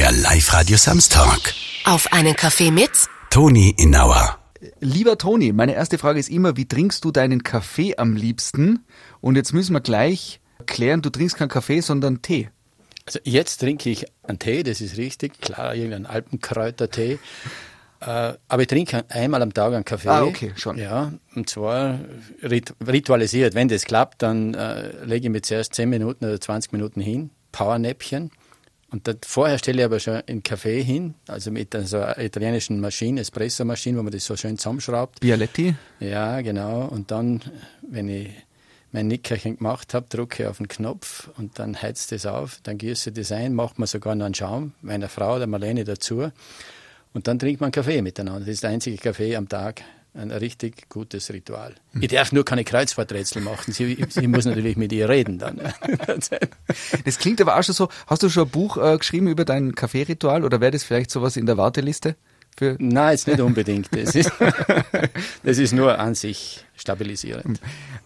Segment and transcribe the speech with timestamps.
[0.00, 1.52] Der Live-Radio Samstag.
[1.84, 2.90] Auf einen Kaffee mit
[3.28, 4.38] Toni Innauer.
[4.80, 8.86] Lieber Toni, meine erste Frage ist immer, wie trinkst du deinen Kaffee am liebsten?
[9.20, 12.48] Und jetzt müssen wir gleich klären, du trinkst keinen Kaffee, sondern Tee.
[13.04, 17.18] Also jetzt trinke ich einen Tee, das ist richtig, klar, irgendeinen Alpenkräutertee.
[18.00, 20.08] Äh, aber ich trinke einmal am Tag einen Kaffee.
[20.08, 20.78] Ah, okay, schon.
[20.78, 21.98] Ja, und zwar
[22.42, 23.54] rit ritualisiert.
[23.54, 27.28] Wenn das klappt, dann äh, lege ich mir zuerst 10 Minuten oder 20 Minuten hin,
[27.52, 28.30] Powernäppchen.
[28.90, 32.80] Und dann, vorher stelle ich aber schon einen Kaffee hin, also mit so einer italienischen
[32.80, 35.20] Maschine, Espresso-Maschine, wo man das so schön zusammenschraubt.
[35.20, 35.74] Bialetti?
[36.00, 36.86] Ja, genau.
[36.86, 37.40] Und dann,
[37.82, 38.30] wenn ich
[38.92, 42.78] mein Nickerchen gemacht habe, drücke ich auf den Knopf und dann heizt es auf, dann
[42.78, 46.30] gieße ich das ein, macht man sogar noch einen Schaum, meiner Frau, der Marlene, dazu.
[47.12, 48.40] Und dann trinkt man Kaffee miteinander.
[48.40, 49.82] Das ist der einzige Kaffee am Tag.
[50.12, 51.74] Ein richtig gutes Ritual.
[52.00, 53.72] Ich darf nur keine Kreuzworträtsel machen.
[53.72, 55.60] Sie, sie muss natürlich mit ihr reden dann.
[57.04, 57.88] Das klingt aber auch schon so.
[58.08, 61.36] Hast du schon ein Buch äh, geschrieben über dein Kaffeeritual oder wäre das vielleicht sowas
[61.36, 62.16] in der Warteliste?
[62.56, 63.88] Für Nein, jetzt nicht unbedingt.
[63.92, 64.32] Das ist,
[65.44, 67.60] das ist nur an sich stabilisierend.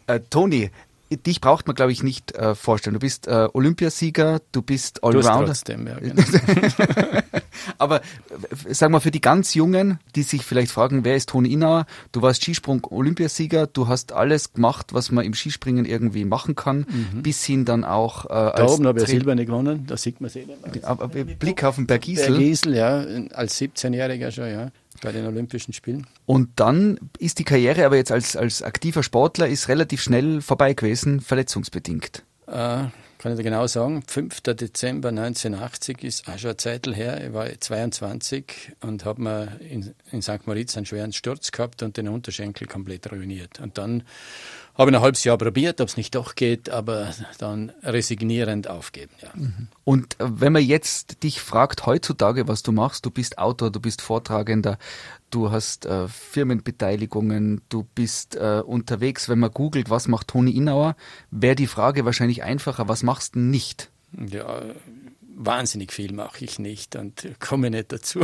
[0.06, 0.70] äh, Toni,
[1.10, 2.94] dich braucht man, glaube ich, nicht äh, vorstellen.
[2.94, 5.46] Du bist äh, Olympiasieger, du bist Allrounder.
[5.46, 6.22] trotzdem, ja, genau.
[7.78, 8.02] Aber äh,
[8.70, 11.86] sag mal, für die ganz Jungen, die sich vielleicht fragen, wer ist Toni Innauer?
[12.12, 16.86] Du warst Skisprung-Olympiasieger, du hast alles gemacht, was man im Skispringen irgendwie machen kann,
[17.22, 20.30] bis hin dann auch äh, Da als oben habe ich Silberne gewonnen, da sieht man
[20.30, 20.46] sie.
[20.82, 22.28] Aber Blick auf den Bergisel.
[22.28, 24.70] Der Giesel, ja, als 17-Jähriger schon, ja,
[25.02, 26.06] bei den Olympischen Spielen.
[26.26, 30.74] Und dann ist die Karriere aber jetzt als, als aktiver Sportler ist relativ schnell vorbei
[30.74, 32.22] gewesen, verletzungsbedingt.
[32.46, 32.86] Äh,
[33.24, 34.42] kann ich dir genau sagen, 5.
[34.42, 37.26] Dezember 1980 ist auch schon eine Zeit her.
[37.26, 40.46] Ich war 22 und habe mir in, in St.
[40.46, 43.60] Moritz einen schweren Sturz gehabt und den Unterschenkel komplett ruiniert.
[43.60, 44.02] Und dann
[44.76, 49.12] habe ich ein halbes Jahr probiert, ob es nicht doch geht, aber dann resignierend aufgeben.
[49.22, 49.30] Ja.
[49.84, 53.80] Und äh, wenn man jetzt dich fragt heutzutage, was du machst, du bist Autor, du
[53.80, 54.78] bist Vortragender,
[55.30, 60.96] du hast äh, Firmenbeteiligungen, du bist äh, unterwegs, wenn man googelt, was macht Toni Innauer,
[61.30, 63.90] wäre die Frage wahrscheinlich einfacher, was machst du nicht?
[64.28, 64.62] ja,
[65.36, 68.20] wahnsinnig viel mache ich nicht und komme nicht dazu.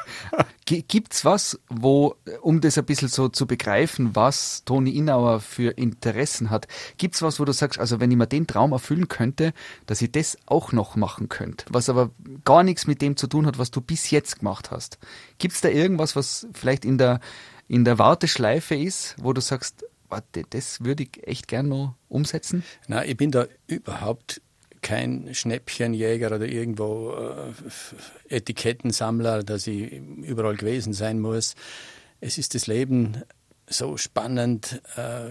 [0.64, 5.70] G gibt's was, wo, um das ein bisschen so zu begreifen, was Toni Innauer für
[5.70, 6.66] Interessen hat,
[6.98, 9.52] gibt's was, wo du sagst, also wenn ich mir den Traum erfüllen könnte,
[9.86, 12.10] dass ich das auch noch machen könnte, was aber
[12.44, 14.98] gar nichts mit dem zu tun hat, was du bis jetzt gemacht hast.
[15.38, 17.20] Gibt's da irgendwas, was vielleicht in der,
[17.68, 22.64] in der Warteschleife ist, wo du sagst, warte, das würde ich echt gern noch umsetzen?
[22.88, 24.40] Na, ich bin da überhaupt
[24.86, 29.92] kein Schnäppchenjäger oder irgendwo äh, Etikettensammler, dass ich
[30.22, 31.56] überall gewesen sein muss.
[32.20, 33.24] Es ist das Leben
[33.68, 35.30] so spannend, äh,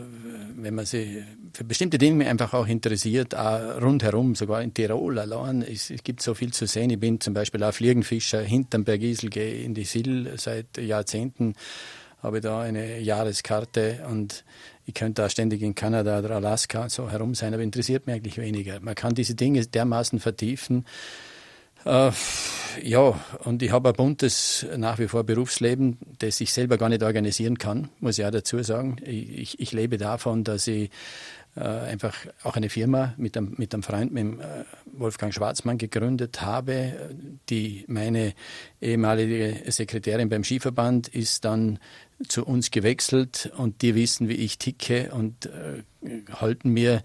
[0.57, 1.23] wenn man sich
[1.53, 5.61] für bestimmte Dinge einfach auch interessiert, auch rundherum, sogar in Tirol allein.
[5.61, 6.89] Es, es gibt so viel zu sehen.
[6.89, 11.53] Ich bin zum Beispiel auch Fliegenfischer hinterm Bergisel, gehe in die Sill seit Jahrzehnten,
[12.25, 14.44] habe da eine Jahreskarte und
[14.86, 18.38] ich könnte auch ständig in Kanada oder Alaska so herum sein, aber interessiert mich eigentlich
[18.38, 18.80] weniger.
[18.80, 20.86] Man kann diese Dinge dermaßen vertiefen.
[21.86, 22.12] Äh,
[22.81, 27.03] ja, und ich habe ein buntes nach wie vor Berufsleben, das ich selber gar nicht
[27.03, 28.97] organisieren kann, muss ich auch dazu sagen.
[29.06, 30.90] Ich, ich lebe davon, dass ich
[31.61, 36.41] einfach auch eine Firma mit einem, mit einem Freund, mit dem, äh, Wolfgang Schwarzmann, gegründet
[36.41, 37.16] habe.
[37.49, 38.33] Die meine
[38.81, 41.79] ehemalige Sekretärin beim Skiverband ist dann
[42.27, 45.83] zu uns gewechselt und die wissen, wie ich ticke und äh,
[46.31, 47.01] halten mir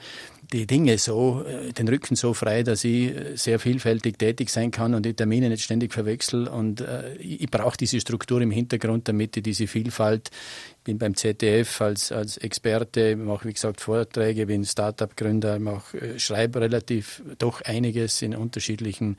[0.53, 4.71] die Dinge so, äh, den Rücken so frei, dass ich äh, sehr vielfältig tätig sein
[4.71, 6.49] kann und die Termine nicht ständig verwechsel.
[6.49, 10.31] Und äh, ich, brauche diese Struktur im Hintergrund, damit ich diese Vielfalt,
[10.78, 16.19] ich bin beim ZDF als, als Experte, mache wie gesagt Vorträge, bin Startup-Gründer, mache, äh,
[16.19, 19.16] schreibe relativ doch einiges in unterschiedlichen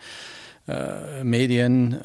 [0.72, 2.00] äh, Medien.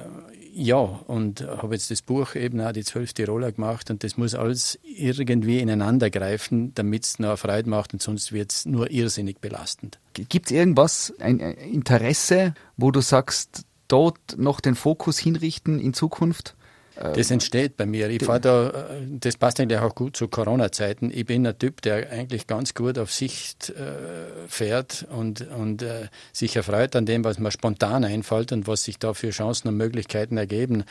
[0.59, 4.35] Ja, und habe jetzt das Buch eben auch die zwölf Tiroler gemacht und das muss
[4.35, 9.41] alles irgendwie ineinander greifen, damit es noch Freude macht und sonst wird es nur irrsinnig
[9.41, 9.99] belastend.
[10.15, 16.55] Gibt's irgendwas, ein ein Interesse, wo du sagst, dort noch den Fokus hinrichten in Zukunft?
[16.97, 18.09] Das entsteht bei mir.
[18.09, 18.73] Ich fahr da, äh,
[19.21, 21.11] das passt eigentlich auch gut zu Corona-Zeiten.
[21.15, 26.09] Ich bin ein Typ, der eigentlich ganz gut auf Sicht äh, fährt und, und äh,
[26.33, 29.77] sich erfreut an dem, was mir spontan einfällt und was sich da für Chancen und
[29.77, 30.85] Möglichkeiten ergeben.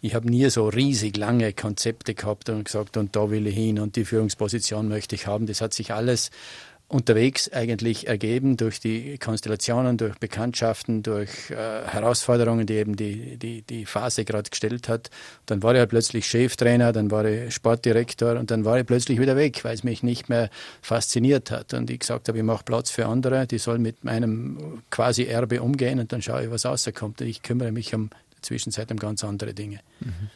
[0.00, 3.80] Ich habe nie so riesig lange Konzepte gehabt und gesagt, und da will ich hin
[3.80, 5.46] und die Führungsposition möchte ich haben.
[5.46, 6.30] Das hat sich alles
[6.88, 13.60] unterwegs eigentlich ergeben durch die Konstellationen, durch Bekanntschaften, durch äh, Herausforderungen, die eben die, die,
[13.60, 15.10] die Phase gerade gestellt hat.
[15.44, 19.20] Dann war ich halt plötzlich Cheftrainer, dann war ich Sportdirektor und dann war ich plötzlich
[19.20, 20.48] wieder weg, weil es mich nicht mehr
[20.80, 21.74] fasziniert hat.
[21.74, 25.60] Und ich gesagt habe, ich mache Platz für andere, die sollen mit meinem quasi Erbe
[25.60, 27.20] umgehen und dann schaue ich, was rauskommt.
[27.20, 28.08] Ich kümmere mich um
[28.40, 29.80] Zwischenzeit um ganz andere Dinge.
[30.00, 30.30] Mhm.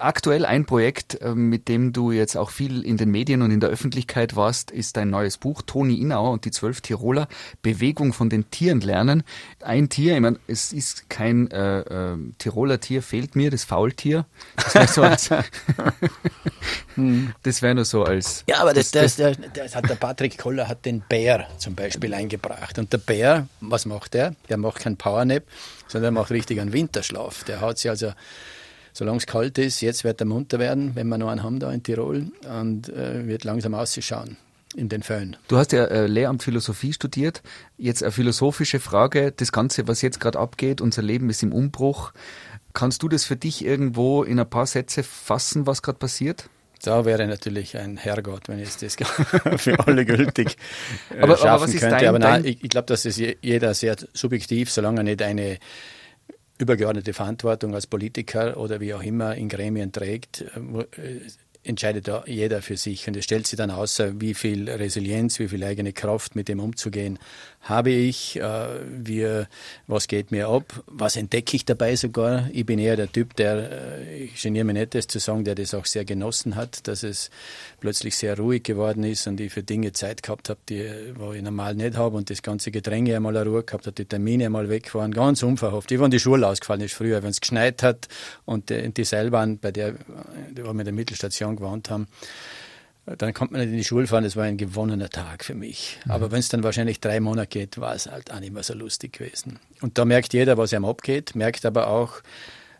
[0.00, 3.60] Aktuell ein Projekt, äh, mit dem du jetzt auch viel in den Medien und in
[3.60, 7.28] der Öffentlichkeit warst, ist dein neues Buch Toni Inauer und die zwölf Tiroler
[7.62, 9.22] Bewegung von den Tieren lernen.
[9.60, 14.26] Ein Tier, ich meine, es ist kein äh, äh, Tiroler Tier, fehlt mir, das Faultier.
[14.56, 15.28] Das wäre so als,
[17.42, 18.44] das wäre nur so als.
[18.48, 22.14] Ja, aber das, das, das, das, hat der Patrick Koller hat den Bär zum Beispiel
[22.14, 22.78] eingebracht.
[22.78, 24.34] Und der Bär, was macht der?
[24.48, 25.44] Der macht keinen Powernap,
[25.86, 27.44] sondern er macht richtig einen Winterschlaf.
[27.44, 28.12] Der hat sich also
[28.98, 31.72] solange es kalt ist, jetzt wird er munter werden, wenn wir noch einen haben da
[31.72, 34.36] in Tirol und äh, wird langsam ausschauen
[34.74, 35.36] in den Föhn.
[35.46, 37.42] Du hast ja äh, Lehramt Philosophie studiert.
[37.78, 39.32] Jetzt eine philosophische Frage.
[39.32, 42.12] Das Ganze, was jetzt gerade abgeht, unser Leben ist im Umbruch.
[42.74, 46.50] Kannst du das für dich irgendwo in ein paar Sätze fassen, was gerade passiert?
[46.82, 48.96] Da wäre natürlich ein Herrgott, wenn ich das
[49.56, 50.56] für alle gültig
[51.10, 51.96] äh, aber, schaffen aber was ist könnte.
[51.96, 55.58] Dein, aber nein, ich, ich glaube, dass es jeder sehr subjektiv, solange er nicht eine
[56.58, 61.20] übergeordnete Verantwortung als Politiker oder wie auch immer in Gremien trägt, äh,
[61.68, 63.06] entscheidet jeder für sich.
[63.08, 66.60] Und es stellt sich dann außer, wie viel Resilienz, wie viel eigene Kraft mit dem
[66.60, 67.18] umzugehen
[67.68, 69.44] habe ich, äh, wie,
[69.86, 72.48] was geht mir ab, was entdecke ich dabei sogar.
[72.52, 75.54] Ich bin eher der Typ, der, äh, ich geniere mich nicht, das zu sagen, der
[75.54, 77.30] das auch sehr genossen hat, dass es
[77.80, 81.42] plötzlich sehr ruhig geworden ist und ich für Dinge Zeit gehabt habe, die wo ich
[81.42, 84.68] normal nicht habe und das ganze Gedränge einmal eine Ruhe gehabt habe, die Termine einmal
[84.68, 85.90] weg waren, ganz unverhofft.
[85.90, 88.08] Ich war in die Schule ausgefallen ist früher, wenn es geschneit hat
[88.44, 89.94] und die Seilbahn, bei der,
[90.64, 92.08] wo wir in der Mittelstation gewohnt haben,
[93.16, 95.98] dann kommt man nicht in die Schule fahren, das war ein gewonnener Tag für mich.
[96.04, 96.10] Mhm.
[96.10, 98.74] Aber wenn es dann wahrscheinlich drei Monate geht, war es halt auch nicht mehr so
[98.74, 99.58] lustig gewesen.
[99.80, 102.20] Und da merkt jeder, was ihm abgeht, merkt aber auch,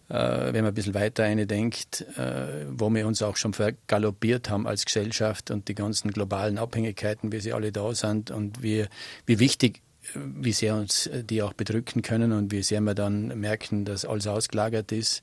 [0.08, 0.14] äh,
[0.52, 4.66] wenn man ein bisschen weiter eine denkt, äh, wo wir uns auch schon vergaloppiert haben
[4.66, 8.86] als Gesellschaft und die ganzen globalen Abhängigkeiten, wie sie alle da sind und wie,
[9.26, 9.80] wie wichtig
[10.14, 14.26] wie sehr uns die auch bedrücken können und wie sehr wir dann merken, dass alles
[14.26, 15.22] ausgelagert ist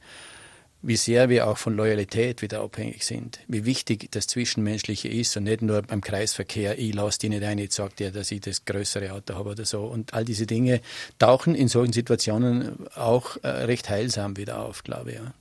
[0.86, 5.44] wie sehr wir auch von Loyalität wieder abhängig sind, wie wichtig das Zwischenmenschliche ist und
[5.44, 8.66] nicht nur beim Kreisverkehr, ich lasse die nicht ein, ich sage dir, dass ich das
[8.66, 9.86] größere Auto habe oder so.
[9.86, 10.82] Und all diese Dinge
[11.18, 15.18] tauchen in solchen Situationen auch äh, recht heilsam wieder auf, glaube ich.
[15.18, 15.34] Ja.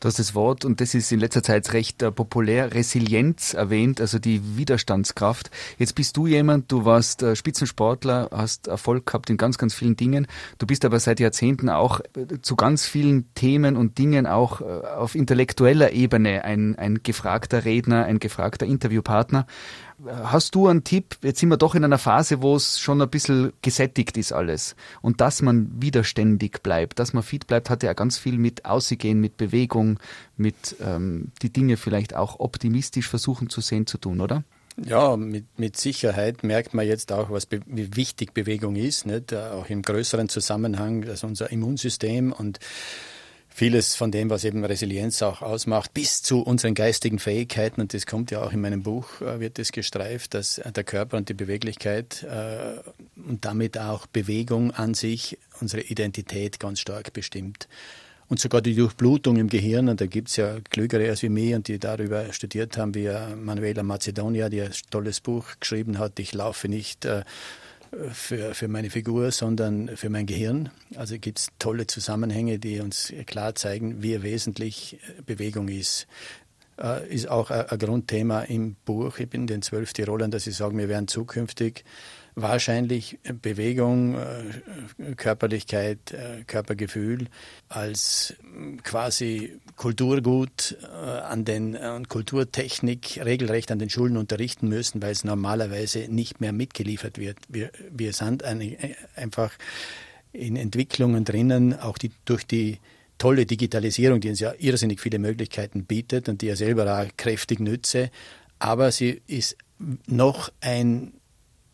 [0.00, 4.00] Du hast das Wort, und das ist in letzter Zeit recht äh, populär, Resilienz erwähnt,
[4.00, 5.50] also die Widerstandskraft.
[5.78, 9.96] Jetzt bist du jemand, du warst äh, Spitzensportler, hast Erfolg gehabt in ganz, ganz vielen
[9.96, 10.26] Dingen.
[10.58, 14.64] Du bist aber seit Jahrzehnten auch äh, zu ganz vielen Themen und Dingen auch äh,
[14.64, 19.46] auf intellektueller Ebene ein, ein gefragter Redner, ein gefragter Interviewpartner.
[20.06, 21.16] Hast du einen Tipp?
[21.22, 24.74] Jetzt sind wir doch in einer Phase, wo es schon ein bisschen gesättigt ist alles.
[25.02, 29.20] Und dass man widerständig bleibt, dass man fit bleibt, hat ja ganz viel mit Ausgehen,
[29.20, 29.98] mit Bewegung,
[30.36, 34.44] mit ähm, die Dinge vielleicht auch optimistisch versuchen zu sehen zu tun, oder?
[34.82, 39.34] Ja, mit, mit Sicherheit merkt man jetzt auch, was wie wichtig Bewegung ist, nicht?
[39.34, 42.58] auch im größeren Zusammenhang, dass unser Immunsystem und
[43.50, 48.06] vieles von dem, was eben Resilienz auch ausmacht, bis zu unseren geistigen Fähigkeiten, und das
[48.06, 51.34] kommt ja auch in meinem Buch, äh, wird das gestreift, dass der Körper und die
[51.34, 52.78] Beweglichkeit äh,
[53.28, 57.68] und damit auch Bewegung an sich unsere Identität ganz stark bestimmt.
[58.28, 61.56] Und sogar die Durchblutung im Gehirn, und da gibt es ja Klügere als wie mir,
[61.56, 66.32] und die darüber studiert haben, wie Manuela Macedonia, die ein tolles Buch geschrieben hat, Ich
[66.32, 67.24] laufe nicht äh,
[68.12, 70.70] für, für meine Figur, sondern für mein Gehirn.
[70.96, 76.06] Also gibt es tolle Zusammenhänge, die uns klar zeigen, wie wesentlich Bewegung ist.
[76.80, 79.18] Äh, ist auch ein, ein Grundthema im Buch.
[79.18, 81.84] Ich bin den zwölf Tirolern, dass sie sagen, wir werden zukünftig
[82.42, 87.28] wahrscheinlich Bewegung, äh, Körperlichkeit, äh, Körpergefühl
[87.68, 88.34] als
[88.82, 95.24] quasi Kulturgut äh, an den an Kulturtechnik regelrecht an den Schulen unterrichten müssen, weil es
[95.24, 97.38] normalerweise nicht mehr mitgeliefert wird.
[97.48, 99.52] Wir, wir sind einfach
[100.32, 102.78] in Entwicklungen drinnen, auch die, durch die
[103.18, 107.60] tolle Digitalisierung, die uns ja irrsinnig viele Möglichkeiten bietet und die ja selber auch kräftig
[107.60, 108.10] nütze,
[108.58, 109.56] aber sie ist
[110.06, 111.12] noch ein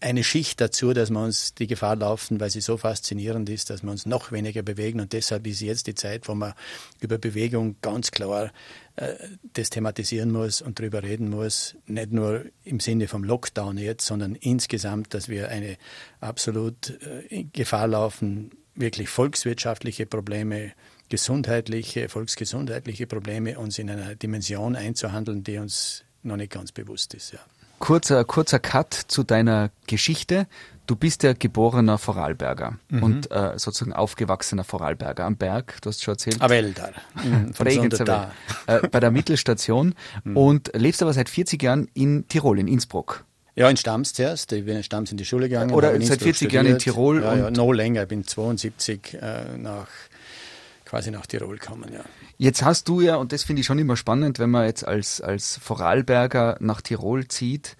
[0.00, 3.82] eine Schicht dazu, dass wir uns die Gefahr laufen, weil sie so faszinierend ist, dass
[3.82, 5.00] wir uns noch weniger bewegen.
[5.00, 6.52] Und deshalb ist jetzt die Zeit, wo man
[7.00, 8.52] über Bewegung ganz klar
[8.96, 9.14] äh,
[9.54, 11.76] das thematisieren muss und darüber reden muss.
[11.86, 15.78] Nicht nur im Sinne vom Lockdown jetzt, sondern insgesamt, dass wir eine
[16.20, 16.90] absolut
[17.30, 20.72] äh, Gefahr laufen, wirklich volkswirtschaftliche Probleme,
[21.08, 27.32] gesundheitliche, volksgesundheitliche Probleme uns in einer Dimension einzuhandeln, die uns noch nicht ganz bewusst ist.
[27.32, 27.40] Ja.
[27.78, 30.46] Kurzer, kurzer Cut zu deiner Geschichte.
[30.86, 33.02] Du bist ja geborener Vorarlberger mhm.
[33.02, 36.40] und äh, sozusagen aufgewachsener Vorarlberger am Berg, du hast schon erzählt.
[36.40, 36.92] Aber älter.
[37.24, 37.52] Mhm,
[38.66, 40.36] äh, bei der Mittelstation mhm.
[40.36, 43.24] und lebst aber seit 40 Jahren in Tirol, in Innsbruck.
[43.56, 44.52] Ja, in Stams zuerst.
[44.52, 45.72] Ich bin in Stams in die Schule gegangen.
[45.72, 46.52] Oder seit 40 studiert.
[46.52, 47.22] Jahren in Tirol.
[47.22, 48.02] Ja, ja, noch länger.
[48.02, 49.88] Ich bin 72 äh, nach,
[50.86, 52.00] quasi nach Tirol gekommen, ja.
[52.38, 55.20] Jetzt hast du ja, und das finde ich schon immer spannend, wenn man jetzt als,
[55.20, 57.76] als Vorarlberger nach Tirol zieht,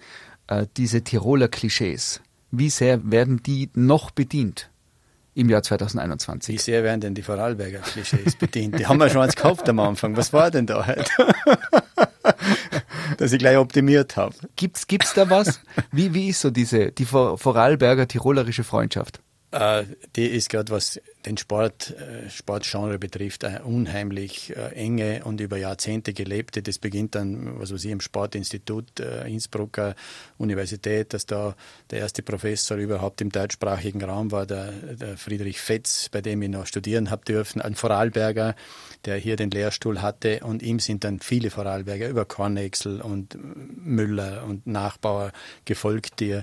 [0.47, 2.21] äh, diese Tiroler Klischees.
[2.51, 4.69] Wie sehr werden die noch bedient?
[5.37, 6.55] im Jahr 2021.
[6.55, 8.79] Wie sehr werden denn die Vorarlberger Klischees bedient?
[8.79, 10.17] Die haben wir schon eins gekauft am Anfang.
[10.17, 11.11] Was war denn da heute?
[13.17, 14.33] Dass ich gleich optimiert habe.
[14.55, 15.61] Gibt's, gibt's da was?
[15.91, 19.21] Wie, wie ist so diese, die Vorarlberger tirolerische Freundschaft?
[19.51, 19.83] Äh,
[20.15, 25.57] die ist gerade, was den Sport, äh, Sportgenre betrifft, eine unheimlich äh, enge und über
[25.57, 26.61] Jahrzehnte gelebte.
[26.61, 29.95] Das beginnt dann, was weiß ich, im Sportinstitut äh, Innsbrucker
[30.37, 31.55] Universität, dass da
[31.91, 36.49] der erste Professor überhaupt im deutschsprachigen Raum war, der, der Friedrich Fetz, bei dem ich
[36.49, 38.55] noch studieren habe dürfen, ein Vorarlberger,
[39.05, 44.45] der hier den Lehrstuhl hatte und ihm sind dann viele Vorarlberger über Kornexel und Müller
[44.45, 45.31] und Nachbauer
[45.65, 46.41] gefolgt, die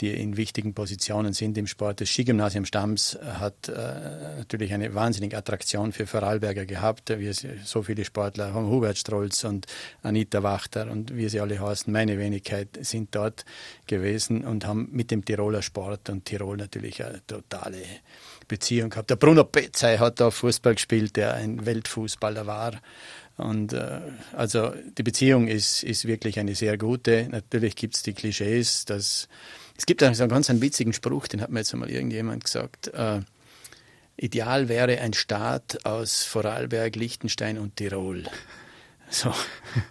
[0.00, 2.00] die in wichtigen Positionen sind im Sport.
[2.00, 7.10] Das Skigymnasium Stams hat äh, natürlich eine wahnsinnige Attraktion für Vorarlberger gehabt.
[7.10, 7.32] Wir
[7.64, 9.66] so viele Sportler, Hubert Strolz und
[10.02, 13.44] Anita Wachter und wie sie alle heißen, meine Wenigkeit, sind dort
[13.86, 17.78] gewesen und haben mit dem Tiroler Sport und Tirol natürlich eine totale
[18.48, 19.10] Beziehung gehabt.
[19.10, 22.80] Der Bruno Petzey hat da Fußball gespielt, der ein Weltfußballer war.
[23.36, 24.00] Und äh,
[24.32, 27.28] also die Beziehung ist, ist wirklich eine sehr gute.
[27.30, 29.28] Natürlich gibt es die Klischees, dass
[29.76, 32.44] es gibt auch so einen ganz einen witzigen Spruch, den hat mir jetzt einmal irgendjemand
[32.44, 32.88] gesagt.
[32.88, 33.20] Äh,
[34.16, 38.24] ideal wäre ein Staat aus Vorarlberg, Liechtenstein und Tirol.
[39.10, 39.34] So,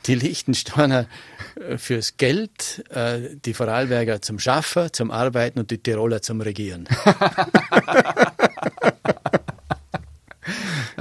[0.05, 1.07] die Liechtensteiner
[1.55, 6.87] äh, fürs Geld, äh, die Vorarlberger zum Schaffen, zum Arbeiten und die Tiroler zum Regieren.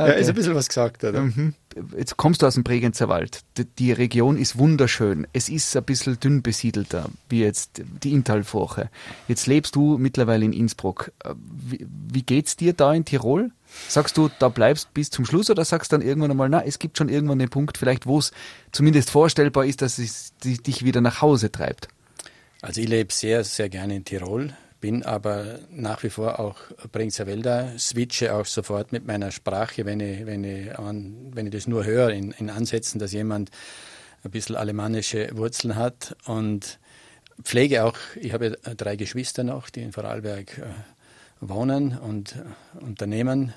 [0.03, 0.13] Okay.
[0.13, 1.23] Ja, ist ein bisschen was gesagt, oder?
[1.23, 1.55] Mhm.
[1.97, 3.41] Jetzt kommst du aus dem Bregenzer Wald.
[3.57, 5.27] Die, die, Region ist wunderschön.
[5.33, 8.91] Es ist ein bisschen dünn besiedelter, wie jetzt die Inntalfurche.
[9.29, 11.13] Jetzt lebst du mittlerweile in Innsbruck.
[11.35, 13.51] Wie, wie geht's dir da in Tirol?
[13.89, 16.99] Sagst du, da bleibst bis zum Schluss oder sagst dann irgendwann einmal, na, es gibt
[16.99, 18.33] schon irgendwann einen Punkt, vielleicht wo es
[18.71, 21.89] zumindest vorstellbar ist, dass es dich wieder nach Hause treibt?
[22.61, 26.57] Also ich lebe sehr, sehr gerne in Tirol bin aber nach wie vor auch
[26.91, 31.69] Bringzerwälder, switche auch sofort mit meiner Sprache, wenn ich, wenn ich, an, wenn ich das
[31.69, 33.51] nur höre, in, in Ansätzen, dass jemand
[34.25, 36.81] ein bisschen alemannische Wurzeln hat und
[37.43, 40.63] pflege auch, ich habe drei Geschwister noch, die in Vorarlberg äh,
[41.41, 43.55] wohnen und äh, unternehmen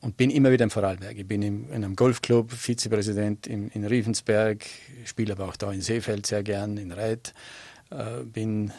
[0.00, 1.18] und bin immer wieder im Vorarlberg.
[1.18, 4.64] Ich bin in einem Golfclub, Vizepräsident in, in Riefensberg,
[5.04, 7.34] spiele aber auch da in Seefeld sehr gern, in Reit,
[7.90, 8.72] äh, bin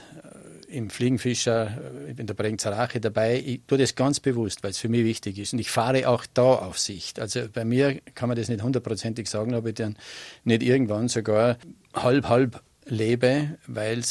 [0.74, 1.78] im Fliegenfischer,
[2.08, 3.42] äh, in der Brenzerache dabei.
[3.46, 5.54] Ich tue das ganz bewusst, weil es für mich wichtig ist.
[5.54, 7.20] Und ich fahre auch da auf Sicht.
[7.20, 9.96] Also bei mir kann man das nicht hundertprozentig sagen, ob ich dann
[10.44, 11.58] nicht irgendwann sogar
[11.94, 14.02] halb, halb lebe, weil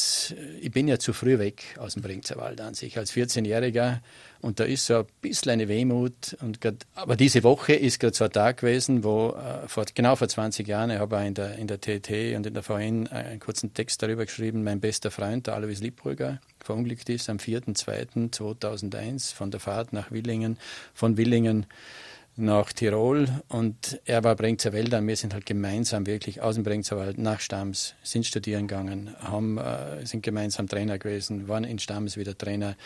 [0.61, 2.97] ich bin ja zu früh weg aus dem Bringzerwald an sich.
[2.97, 4.01] Als 14-Jähriger
[4.43, 6.37] und da ist so ein bisschen eine Wehmut.
[6.41, 10.17] Und grad, aber diese Woche ist gerade so ein Tag gewesen, wo äh, vor, genau
[10.17, 13.07] vor 20 Jahren, ich habe auch in der, in der TT und in der VN
[13.07, 19.33] einen kurzen Text darüber geschrieben, mein bester Freund, der Alois Liebbrüger, verunglückt ist am 4.2.2001
[19.33, 20.59] von der Fahrt nach Willingen,
[20.93, 21.67] von Willingen
[22.37, 25.07] nach Tirol und er war Brengzer Wälder.
[25.07, 29.59] Wir sind halt gemeinsam wirklich aus dem Brengzer Wald nach Stams, sind studieren gegangen, haben,
[29.59, 32.77] äh, sind gemeinsam Trainer gewesen, waren in Stams wieder Trainer.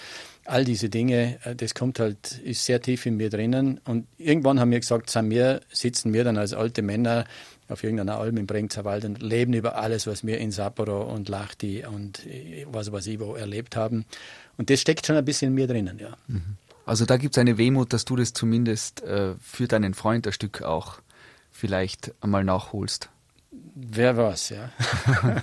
[0.46, 4.58] All diese Dinge, äh, das kommt halt, ist sehr tief in mir drinnen und irgendwann
[4.58, 7.24] haben wir gesagt, sind wir, sitzen wir dann als alte Männer
[7.68, 11.28] auf irgendeiner Alm im Brengzer Wald und leben über alles, was wir in Sapporo und
[11.28, 14.06] Lachti und äh, was weiß ich wo erlebt haben.
[14.56, 16.16] Und das steckt schon ein bisschen in mir drinnen, ja.
[16.26, 16.56] Mhm.
[16.86, 20.32] Also da gibt es eine Wehmut, dass du das zumindest äh, für deinen Freund ein
[20.32, 21.00] Stück auch
[21.50, 23.10] vielleicht einmal nachholst.
[23.74, 24.70] Wer weiß, ja.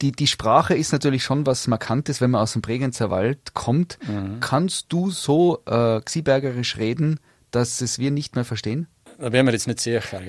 [0.00, 3.98] die, die Sprache ist natürlich schon was Markantes, wenn man aus dem Bregenzer Wald kommt.
[4.08, 4.40] Mhm.
[4.40, 7.20] Kannst du so äh, Xiebergerisch reden,
[7.50, 8.88] dass es wir nicht mehr verstehen?
[9.18, 10.22] Da wären wir jetzt nicht sicher.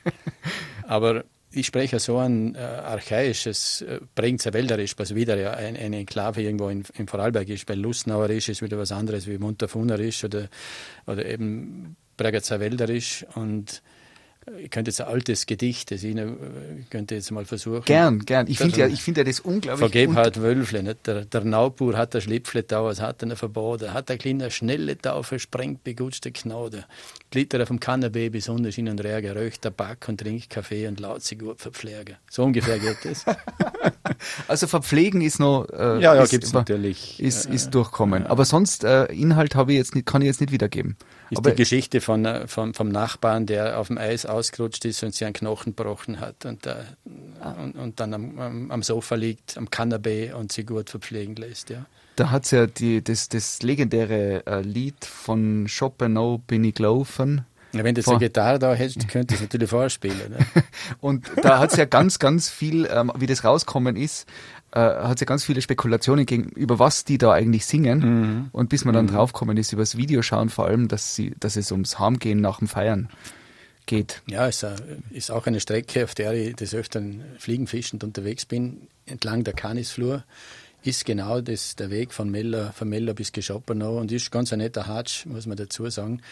[0.84, 5.98] Aber ich spreche so ein äh, archaisches äh, Bregenzer Wälderisch, was wieder ja ein, eine
[5.98, 10.48] Enklave irgendwo in, in Vorarlberg ist, weil Lustnauerisch ist wieder was anderes wie Munterfunerisch oder,
[11.06, 13.82] oder eben Bregenzer Wälderisch und
[14.58, 16.26] Ich könnte jetzt ein altes Gedicht, das ich äh,
[16.88, 17.84] könnte jetzt mal versuchen.
[17.84, 18.46] Gern, gern.
[18.48, 19.78] Ich finde ja, ich finde ja das unglaublich.
[19.78, 21.06] Vergeben hat Wölfle, nicht?
[21.06, 23.92] Der, der Naupur hat der Schlipfle da, was hat er verboten?
[23.92, 26.86] Hat der kleine schnelle Taufe sprengt begutschte Knode.
[27.30, 31.60] Glitter dem Kannerbaby, Sonnenschein und Regen, röcht Tabak und trinkt Kaffee und laut sich gut
[31.60, 32.16] verpflegen.
[32.30, 33.26] So ungefähr geht das.
[34.48, 35.68] also verpflegen ist noch.
[35.68, 37.20] Äh, ja, ja, gibt es natürlich.
[37.20, 38.26] Ist, ist durchkommen.
[38.26, 40.96] Aber sonst, äh, Inhalt habe ich jetzt nicht, kann ich jetzt nicht wiedergeben.
[41.30, 45.02] Ist Aber die Geschichte von, äh, von, vom Nachbarn, der auf dem Eis ausgerutscht ist
[45.04, 46.74] und sich einen Knochen gebrochen hat und, äh,
[47.40, 47.52] ah.
[47.52, 51.70] und, und, dann am, am, Sofa liegt, am Kanapee und sich gut verpflegen lässt.
[51.70, 51.86] Ja.
[52.16, 57.46] Da hat es ja die, das, das legendäre äh, Lied von Chopin, bin ich gelaufen.
[57.72, 60.30] Wenn du jetzt eine Gitarre da hättest, könntest du natürlich vorspielen.
[60.30, 60.46] Ne?
[61.00, 64.26] und da hat es ja ganz, ganz viel, ähm, wie das rauskommen ist,
[64.72, 67.98] äh, hat es ja ganz viele Spekulationen gegeben, über was die da eigentlich singen.
[67.98, 68.48] Mhm.
[68.52, 69.10] Und bis man dann mhm.
[69.10, 72.58] draufkommen ist, über das Video schauen vor allem, dass, sie, dass es ums Heimgehen nach
[72.58, 73.08] dem Feiern
[73.86, 74.22] geht.
[74.26, 74.76] Ja, es äh,
[75.10, 80.24] ist auch eine Strecke, auf der ich des Öfteren fliegenfischend unterwegs bin, entlang der Canisflur
[80.82, 84.60] ist genau das, der Weg von Meller, von Meller bis Geschoppenau und ist ganz ein
[84.60, 86.22] netter Hatsch, muss man dazu sagen.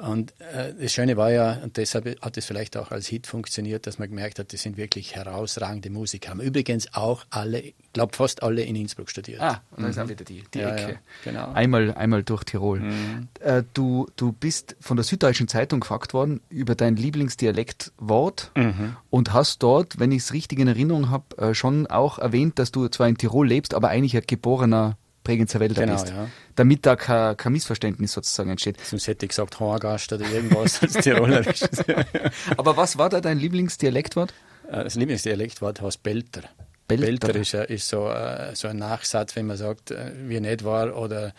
[0.00, 3.86] Und äh, das Schöne war ja, und deshalb hat es vielleicht auch als Hit funktioniert,
[3.86, 6.30] dass man gemerkt hat, das sind wirklich herausragende Musiker.
[6.30, 9.40] Haben übrigens auch alle, ich glaube fast alle in Innsbruck studiert.
[9.40, 9.90] Ah, und dann mhm.
[9.90, 10.92] ist auch wieder die, die ja, Ecke.
[10.92, 11.52] Ja, genau.
[11.52, 12.80] Einmal, einmal durch Tirol.
[12.80, 13.28] Mhm.
[13.40, 18.96] Äh, du, du bist von der Süddeutschen Zeitung gefragt worden über dein Lieblingsdialektwort mhm.
[19.10, 22.72] und hast dort, wenn ich es richtig in Erinnerung habe, äh, schon auch erwähnt, dass
[22.72, 24.96] du zwar in Tirol lebst, aber eigentlich ein geborener
[25.30, 26.08] Bregenzer Wälder genau, bist.
[26.08, 26.28] Ja.
[26.56, 28.78] Damit da kein, kein Missverständnis sozusagen entsteht.
[28.82, 31.60] Sonst hätte ich gesagt Horgast oder irgendwas als Tirolerisch.
[32.56, 34.34] Aber was war da dein Lieblingsdialektwort?
[34.68, 36.42] Äh, das Lieblingsdialektwort heißt Belter.
[36.88, 40.64] Belter, Belter ist, ist so, äh, so, ein Nachsatz, wenn man sagt, äh, wie nicht
[40.64, 41.32] war oder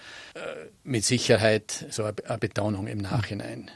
[0.86, 3.70] mit Sicherheit so eine Betonung im Nachhinein.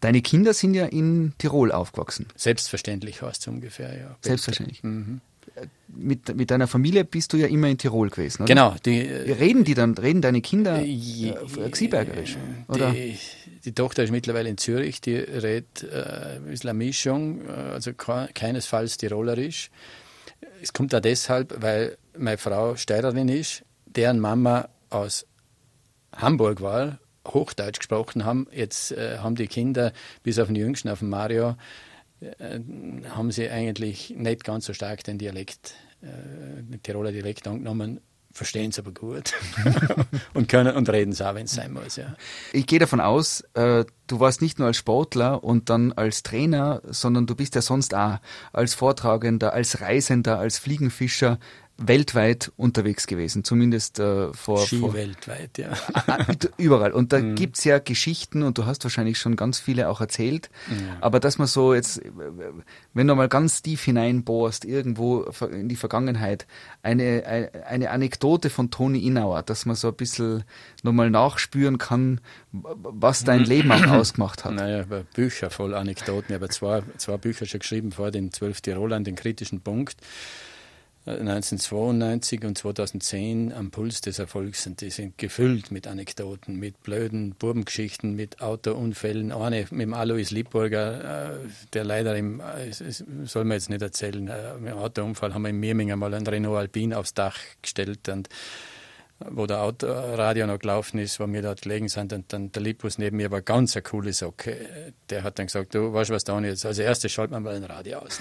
[0.00, 2.26] Deine Kinder sind ja in Tirol aufgewachsen.
[2.36, 4.06] Selbstverständlich heißt es ungefähr, ja.
[4.06, 4.18] Belter.
[4.22, 4.84] Selbstverständlich.
[4.84, 5.20] Mhm
[5.88, 8.54] mit, mit deiner Familie bist du ja immer in Tirol gewesen, oder?
[8.54, 8.76] Genau.
[8.84, 11.34] Die, reden die dann, reden deine Kinder äh,
[11.70, 12.36] Xiebergerisch?
[12.68, 12.92] Oder?
[12.92, 13.18] Die,
[13.64, 17.92] die, Tochter ist mittlerweile in Zürich, die redet äh, ein bisschen eine Mischung, äh, also
[17.94, 19.70] keinesfalls Tirolerisch.
[20.62, 25.26] Es kommt da deshalb, weil meine Frau Steirerin ist, deren Mama aus
[26.14, 28.46] Hamburg war, Hochdeutsch gesprochen haben.
[28.52, 31.54] Jetzt äh, haben die Kinder, bis auf den Jüngsten, auf den Mario, äh,
[33.10, 38.00] haben sie eigentlich nicht ganz so stark den Dialekt, äh, den Tiroler Dialekt angenommen,
[38.32, 39.34] verstehen es aber gut
[40.34, 41.96] und können und reden es auch, wenn es sein muss.
[41.96, 42.14] Ja.
[42.52, 46.82] Ich gehe davon aus, äh, du warst nicht nur als Sportler und dann als Trainer,
[46.86, 48.18] sondern du bist ja sonst auch
[48.52, 51.38] als Vortragender, als Reisender, als Fliegenfischer
[51.80, 55.70] weltweit unterwegs gewesen, zumindest äh, vor, Ski vor weltweit, ja.
[56.56, 56.92] Überall.
[56.92, 57.36] Und da mhm.
[57.36, 60.50] gibt's ja Geschichten und du hast wahrscheinlich schon ganz viele auch erzählt.
[60.68, 60.88] Mhm.
[61.00, 62.02] Aber dass man so jetzt,
[62.94, 66.46] wenn du mal ganz tief hineinbohrst, irgendwo in die Vergangenheit,
[66.82, 70.42] eine, eine Anekdote von Toni Inauer, dass man so ein bisschen
[70.82, 74.52] nochmal nachspüren kann, was dein Leben auch ausgemacht hat.
[74.52, 76.34] Naja, Bücher voll Anekdoten.
[76.34, 79.96] Ich habe zwei, zwei Bücher schon geschrieben vor den zwölf Tirolern, den kritischen Punkt.
[81.08, 84.80] 1992 und 2010 am Puls des Erfolgs sind.
[84.80, 89.32] Die sind gefüllt mit Anekdoten, mit blöden Burbengeschichten, mit Autounfällen.
[89.32, 92.72] Eine mit dem Alois Liebburger, äh, der leider im, äh,
[93.24, 96.58] soll man jetzt nicht erzählen, äh, im Autounfall haben wir in Mirming einmal ein Renault
[96.58, 98.28] Alpine aufs Dach gestellt und
[99.20, 102.98] wo der Autoradio noch gelaufen ist, wo wir dort gelegen sind, und dann der Lipus
[102.98, 104.92] neben mir war ganz eine coole Socke.
[105.10, 107.64] Der hat dann gesagt, du weißt was da jetzt, als erstes schalten wir mal ein
[107.64, 108.20] Radio aus.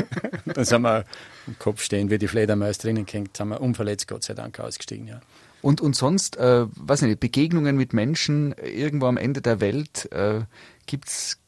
[0.46, 1.04] dann sind wir
[1.46, 5.06] im Kopf stehen, wie die Fledermaus drinnen hängt, sind wir unverletzt Gott sei Dank ausgestiegen,
[5.06, 5.20] ja.
[5.62, 10.40] Und, und sonst, äh, weiß nicht, Begegnungen mit Menschen irgendwo am Ende der Welt, äh,
[10.86, 11.38] gibt's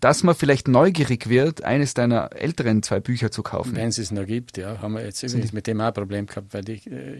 [0.00, 3.74] dass man vielleicht neugierig wird, eines deiner älteren zwei Bücher zu kaufen.
[3.74, 6.26] Wenn es es noch gibt, ja, haben wir jetzt übrigens mit dem auch ein Problem
[6.26, 7.16] gehabt, weil die äh,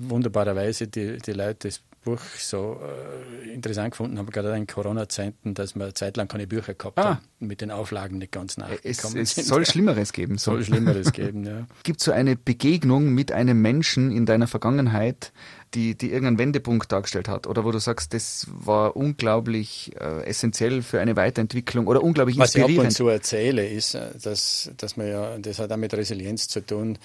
[0.00, 5.74] wunderbarerweise die, die Leute das Buch so äh, interessant gefunden haben, gerade in Corona-Zeiten, dass
[5.74, 7.04] man zeitlang keine Bücher gehabt ah.
[7.04, 10.38] haben, mit den Auflagen nicht ganz nachgekommen es, es soll Schlimmeres geben.
[10.38, 11.66] Soll Schlimmeres geben, ja.
[11.82, 15.32] Gibt es so eine Begegnung mit einem Menschen in deiner Vergangenheit,
[15.74, 20.82] die, die irgendeinen Wendepunkt dargestellt hat oder wo du sagst, das war unglaublich äh, essentiell
[20.82, 22.88] für eine Weiterentwicklung oder unglaublich Was inspirierend?
[22.88, 25.76] Was ich ab und zu erzähle, ist, äh, dass, dass man ja, das hat auch
[25.76, 26.98] mit Resilienz zu tun,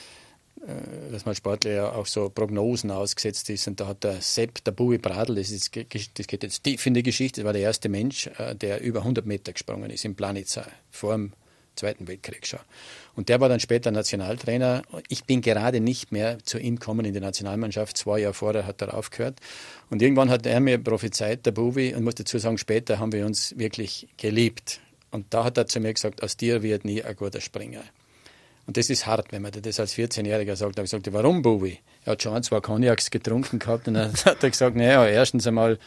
[0.62, 3.68] äh, dass man Sportler ja auch so Prognosen ausgesetzt ist.
[3.68, 6.94] Und da hat der Sepp, der Bui Bradl, das, ist, das geht jetzt tief in
[6.94, 10.16] die Geschichte, das war der erste Mensch, äh, der über 100 Meter gesprungen ist im
[10.16, 11.34] Planitzer vor dem
[11.76, 12.60] Zweiten Weltkrieg schon.
[13.16, 14.84] Und der war dann später Nationaltrainer.
[15.08, 17.98] Ich bin gerade nicht mehr zu ihm gekommen in die Nationalmannschaft.
[17.98, 19.40] Zwei Jahre vorher hat er aufgehört.
[19.90, 23.26] Und irgendwann hat er mir prophezeit, der Bubi, und muss dazu sagen, später haben wir
[23.26, 24.80] uns wirklich geliebt.
[25.12, 27.84] Und da hat er zu mir gesagt, aus dir wird nie ein guter Springer.
[28.68, 30.78] Und das ist hart, wenn man das als 14-Jähriger sagt.
[30.78, 31.80] Da habe ich gesagt, warum, Bubi?
[32.04, 35.46] Er hat schon ein, zwei Cognacs getrunken gehabt und dann hat er gesagt, naja, erstens
[35.48, 35.78] einmal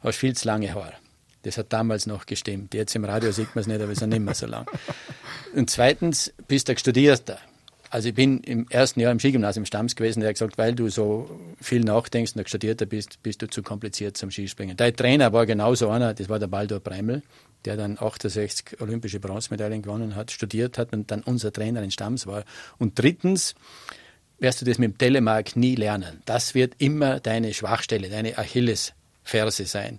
[0.00, 0.94] hast du viel zu lange Haare.
[1.42, 2.74] Das hat damals noch gestimmt.
[2.74, 4.66] Jetzt im Radio sieht man es nicht, aber es ist nicht mehr so lang.
[5.54, 7.38] Und zweitens bist du Studierter.
[7.92, 10.88] Also ich bin im ersten Jahr im Skigymnasium Stamms gewesen, der hat gesagt, weil du
[10.88, 11.28] so
[11.60, 14.76] viel nachdenkst und ein Studierter bist, bist du zu kompliziert zum Skispringen.
[14.76, 17.22] Dein Trainer war genauso einer, das war der Baldur Breimel,
[17.64, 22.28] der dann 68 olympische Bronzemedaillen gewonnen hat, studiert hat und dann unser Trainer in Stamms
[22.28, 22.44] war.
[22.78, 23.56] Und drittens
[24.38, 26.22] wirst du das mit dem Telemark nie lernen.
[26.26, 29.98] Das wird immer deine Schwachstelle, deine Achillesferse sein.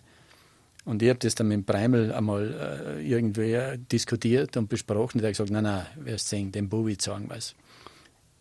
[0.83, 3.57] Und ich habe das dann mit Breimel einmal äh, irgendwie
[3.91, 5.19] diskutiert und besprochen.
[5.19, 7.55] Und er hat gesagt, nein, nein, wirst sehen, dem Bubi sagen was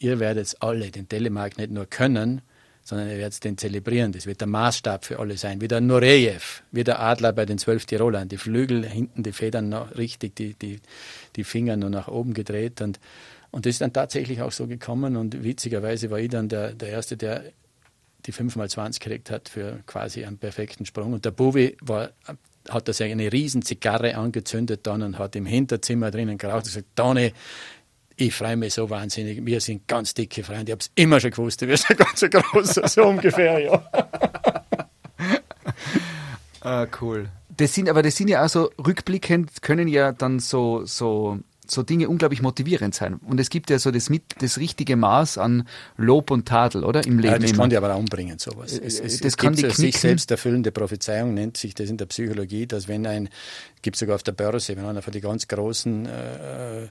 [0.00, 2.40] ihr werdet alle den Telemark nicht nur können,
[2.82, 4.10] sondern ihr werdet den zelebrieren.
[4.10, 5.60] Das wird der Maßstab für alle sein.
[5.60, 8.28] Wie der Nureyev, wie der Adler bei den zwölf Tirolern.
[8.28, 10.80] Die Flügel, hinten die Federn noch richtig, die, die,
[11.36, 12.80] die Finger nur nach oben gedreht.
[12.80, 12.98] Und,
[13.50, 15.16] und das ist dann tatsächlich auch so gekommen.
[15.16, 17.44] Und witzigerweise war ich dann der, der Erste, der
[18.26, 21.12] die 5x20 gekriegt hat für quasi einen perfekten Sprung.
[21.12, 22.10] Und der Bubi war,
[22.68, 26.88] hat da eine riesen Zigarre angezündet dann und hat im Hinterzimmer drinnen geraucht und gesagt,
[26.96, 27.32] Toni,
[28.16, 29.44] ich freue mich so wahnsinnig.
[29.44, 30.64] Wir sind ganz dicke Freunde.
[30.64, 31.62] Ich habe es immer schon gewusst.
[31.62, 33.82] Du wirst ein ganz großer, so ungefähr, ja.
[36.60, 37.30] ah, cool.
[37.48, 41.38] Das sind, aber das sind ja auch so rückblickend, können ja dann so, so,
[41.70, 43.14] so Dinge unglaublich motivierend sein.
[43.26, 47.04] Und es gibt ja so das, mit, das richtige Maß an Lob und Tadel, oder?
[47.06, 47.32] Im Leben.
[47.32, 48.72] Ja, das kann die aber umbringen, sowas.
[48.72, 52.06] Es, es, das es kann die sich selbst erfüllende Prophezeiung, nennt sich das in der
[52.06, 53.28] Psychologie, dass wenn ein,
[53.82, 56.88] gibt es sogar auf der Börse, wenn einer von den ganz großen äh,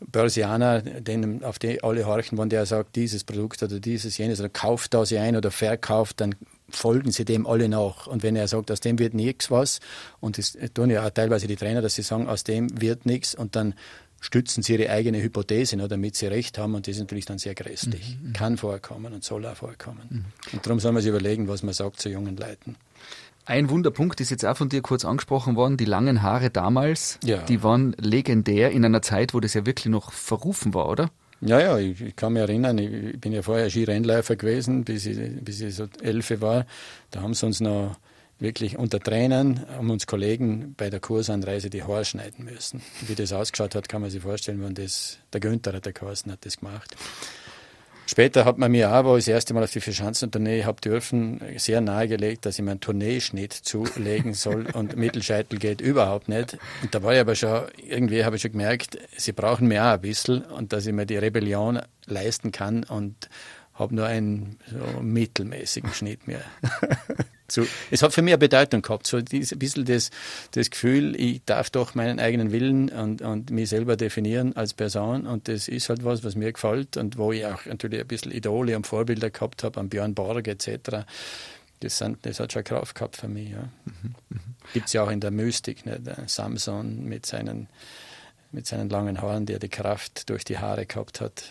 [0.00, 4.50] Börsianer, den, auf die alle horchen, wenn der sagt, dieses Produkt oder dieses, jenes, oder
[4.50, 6.34] kauft da sie ein oder verkauft, dann
[6.68, 8.06] folgen sie dem alle nach.
[8.06, 9.80] Und wenn er sagt, aus dem wird nichts was,
[10.20, 13.34] und das tun ja auch teilweise die Trainer, dass sie sagen, aus dem wird nichts,
[13.34, 13.74] und dann
[14.26, 17.38] stützen sie ihre eigene Hypothese, nur damit sie recht haben, und das ist natürlich dann
[17.38, 18.18] sehr grässlich.
[18.20, 18.32] Mhm.
[18.32, 20.02] Kann vorkommen und soll auch vorkommen.
[20.10, 20.24] Mhm.
[20.52, 22.74] Und darum soll man sich überlegen, was man sagt zu jungen Leuten.
[23.44, 27.38] Ein Wunderpunkt ist jetzt auch von dir kurz angesprochen worden, die langen Haare damals, ja.
[27.44, 31.10] die waren legendär in einer Zeit, wo das ja wirklich noch verrufen war, oder?
[31.40, 35.18] Ja, ja, ich, ich kann mich erinnern, ich bin ja vorher Skirennläufer gewesen, bis ich,
[35.40, 36.66] bis ich so elf war.
[37.12, 37.96] Da haben sie uns noch
[38.38, 42.82] wirklich unter Tränen, haben uns Kollegen bei der Kursanreise die Haare schneiden müssen.
[43.06, 46.32] Wie das ausgeschaut hat, kann man sich vorstellen, wenn das, der Günther hat der Carsten
[46.32, 46.96] hat das gemacht.
[48.08, 51.40] Später hat man mir auch, wo ich das erste Mal auf die Vierschanzentournee habe dürfen,
[51.56, 56.56] sehr nahegelegt, dass ich mir einen Tourneeschnitt zulegen soll und Mittelscheitel geht überhaupt nicht.
[56.82, 59.94] Und da war ich aber schon, irgendwie habe ich schon gemerkt, sie brauchen mir auch
[59.94, 63.28] ein bisschen und dass ich mir die Rebellion leisten kann und
[63.74, 66.44] habe nur einen so mittelmäßigen Schnitt mehr
[67.48, 70.10] So, es hat für mich eine Bedeutung gehabt, so ein bisschen das,
[70.52, 75.26] das Gefühl, ich darf doch meinen eigenen Willen und, und mich selber definieren als Person
[75.26, 78.32] und das ist halt was, was mir gefällt und wo ich auch natürlich ein bisschen
[78.32, 81.06] Idole und Vorbilder gehabt habe, an Björn Borg etc.
[81.80, 83.50] Das, sind, das hat schon Kraft gehabt für mich.
[83.50, 83.68] Ja.
[84.72, 86.00] Gibt es ja auch in der Mystik, ne?
[86.00, 87.68] der Samson mit seinen,
[88.50, 91.44] mit seinen langen Haaren, der die Kraft durch die Haare gehabt hat.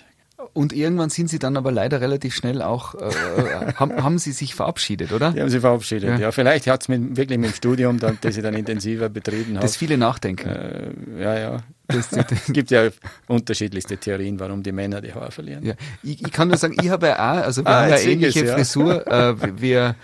[0.53, 4.31] Und irgendwann sind sie dann aber leider relativ schnell auch, äh, äh haben, haben sie
[4.31, 5.31] sich verabschiedet, oder?
[5.31, 6.17] Die haben sie verabschiedet, ja.
[6.17, 9.61] ja vielleicht hat es wirklich mit dem Studium, dann, das ich dann intensiver betrieben habe.
[9.61, 10.49] Das viele nachdenken.
[10.49, 11.57] Äh, ja, ja.
[11.87, 12.09] Es
[12.47, 12.89] gibt ja
[13.27, 15.63] unterschiedlichste Theorien, warum die Männer die Haare verlieren.
[15.63, 15.73] Ja.
[16.03, 18.45] Ich, ich kann nur sagen, ich habe ja auch, also wir ah, haben ja ähnliche
[18.45, 18.55] ja.
[18.55, 19.05] Frisur.
[19.07, 19.95] Äh, wir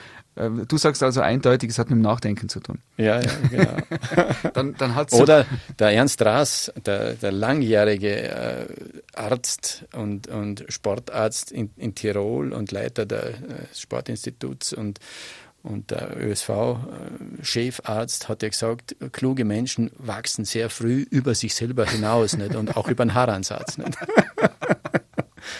[0.49, 2.79] du sagst also eindeutig, es hat mit dem Nachdenken zu tun.
[2.97, 3.77] Ja, ja genau.
[4.53, 5.45] dann, dann hat's Oder
[5.79, 8.67] der Ernst Raas, der, der langjährige äh,
[9.13, 13.35] Arzt und, und Sportarzt in, in Tirol und Leiter des äh,
[13.73, 14.99] Sportinstituts und
[15.63, 22.35] und der ÖSV-Chefarzt hat ja gesagt, kluge Menschen wachsen sehr früh über sich selber hinaus
[22.35, 22.55] nicht?
[22.55, 23.77] und auch über den Haaransatz.
[23.77, 23.93] Nicht?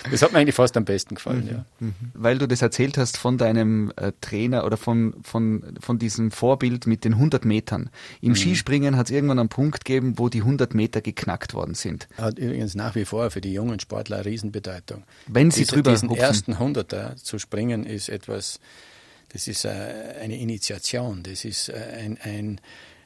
[0.09, 1.51] Das hat mir eigentlich fast am besten gefallen, mhm.
[1.51, 1.65] ja.
[1.79, 1.93] Mhm.
[2.13, 6.87] Weil du das erzählt hast von deinem äh, Trainer oder von, von, von diesem Vorbild
[6.87, 7.89] mit den 100 Metern.
[8.21, 8.35] Im mhm.
[8.35, 12.07] Skispringen hat es irgendwann einen Punkt gegeben, wo die 100 Meter geknackt worden sind.
[12.17, 15.03] Hat übrigens nach wie vor für die jungen Sportler eine Riesenbedeutung.
[15.27, 16.23] Wenn sie Diese, drüber Diesen hupfen.
[16.23, 18.59] ersten Hunderter zu springen ist etwas,
[19.33, 19.69] das ist äh,
[20.21, 22.61] eine Initiation, das ist äh, ein, ein,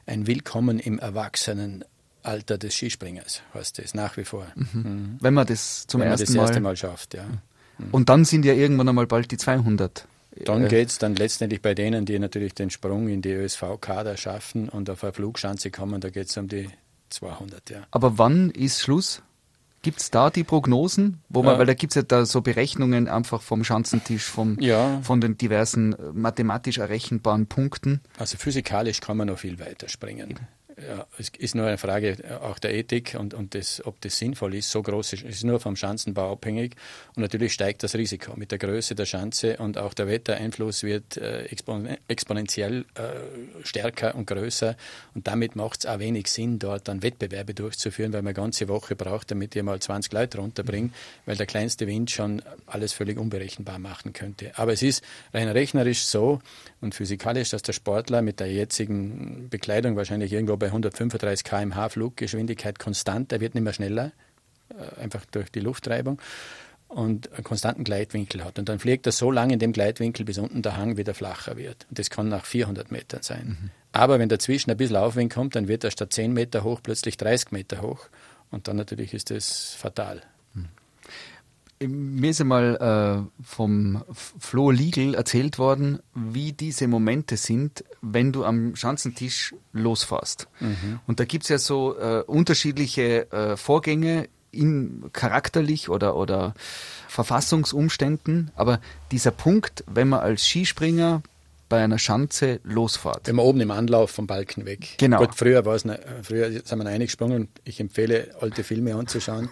[0.06, 1.84] ein Willkommen im Erwachsenen
[2.26, 4.46] Alter des Skispringers, heißt das nach wie vor.
[4.54, 4.66] Mhm.
[4.72, 5.16] Mhm.
[5.20, 7.24] Wenn man das zum Wenn ersten, man das erste Mal, Mal schafft, ja.
[7.24, 7.88] Mhm.
[7.92, 10.06] Und dann sind ja irgendwann einmal bald die 200.
[10.44, 14.16] Dann äh, geht es dann letztendlich bei denen, die natürlich den Sprung in die ÖSV-Kader
[14.16, 16.68] schaffen und auf eine Flugschanze kommen, da geht es um die
[17.10, 17.86] 200, ja.
[17.90, 19.22] Aber wann ist Schluss?
[19.82, 21.20] Gibt es da die Prognosen?
[21.28, 21.58] Wo man, ja.
[21.60, 25.00] Weil da gibt es ja da so Berechnungen einfach vom Schanzentisch, vom, ja.
[25.02, 28.00] von den diversen äh, mathematisch errechenbaren Punkten.
[28.18, 30.40] Also physikalisch kann man noch viel weiter springen
[30.78, 34.54] ja, es ist nur eine Frage auch der Ethik und, und des, ob das sinnvoll
[34.54, 34.70] ist.
[34.70, 36.76] So groß ist, es nur vom Schanzenbau abhängig.
[37.14, 41.16] Und natürlich steigt das Risiko mit der Größe der Schanze und auch der Wettereinfluss wird
[41.16, 44.76] äh, expon exponentiell äh, stärker und größer.
[45.14, 48.68] Und damit macht es auch wenig Sinn, dort dann Wettbewerbe durchzuführen, weil man eine ganze
[48.68, 53.18] Woche braucht, damit ihr mal 20 Leute runterbringt, weil der kleinste Wind schon alles völlig
[53.18, 54.52] unberechenbar machen könnte.
[54.56, 56.40] Aber es ist rein rechnerisch so
[56.82, 62.78] und physikalisch, dass der Sportler mit der jetzigen Bekleidung wahrscheinlich irgendwo bei 135 km/h Fluggeschwindigkeit
[62.78, 64.12] konstant, er wird nicht mehr schneller,
[64.70, 66.20] äh, einfach durch die Luftreibung
[66.88, 68.58] und einen konstanten Gleitwinkel hat.
[68.58, 71.56] Und dann fliegt er so lange in dem Gleitwinkel, bis unten der Hang wieder flacher
[71.56, 71.86] wird.
[71.88, 73.58] Und das kann nach 400 Metern sein.
[73.60, 73.70] Mhm.
[73.92, 77.16] Aber wenn dazwischen ein bisschen Aufwind kommt, dann wird er statt 10 Meter hoch plötzlich
[77.16, 78.08] 30 Meter hoch.
[78.50, 80.22] Und dann natürlich ist das fatal.
[81.78, 88.44] Mir ist einmal äh, vom Flo Liegel erzählt worden, wie diese Momente sind, wenn du
[88.44, 90.48] am Schanzentisch losfährst.
[90.60, 91.00] Mhm.
[91.06, 96.54] Und da gibt es ja so äh, unterschiedliche äh, Vorgänge in charakterlich oder, oder
[97.08, 98.50] Verfassungsumständen.
[98.54, 101.22] Aber dieser Punkt, wenn man als Skispringer
[101.68, 103.26] bei einer Schanze losfahrt.
[103.26, 104.96] Wenn man oben im Anlauf vom Balken weg.
[104.98, 105.18] Genau.
[105.18, 105.84] Gut, früher, war es,
[106.22, 107.48] früher sind wir eingesprungen.
[107.64, 109.48] Ich empfehle, alte Filme anzuschauen,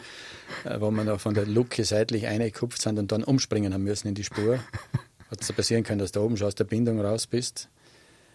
[0.64, 4.08] äh, wo man da von der Luke seitlich eingekupft sind und dann umspringen haben müssen
[4.08, 4.58] in die Spur.
[5.30, 7.68] Hat es passieren können, dass du oben schon aus der Bindung raus bist.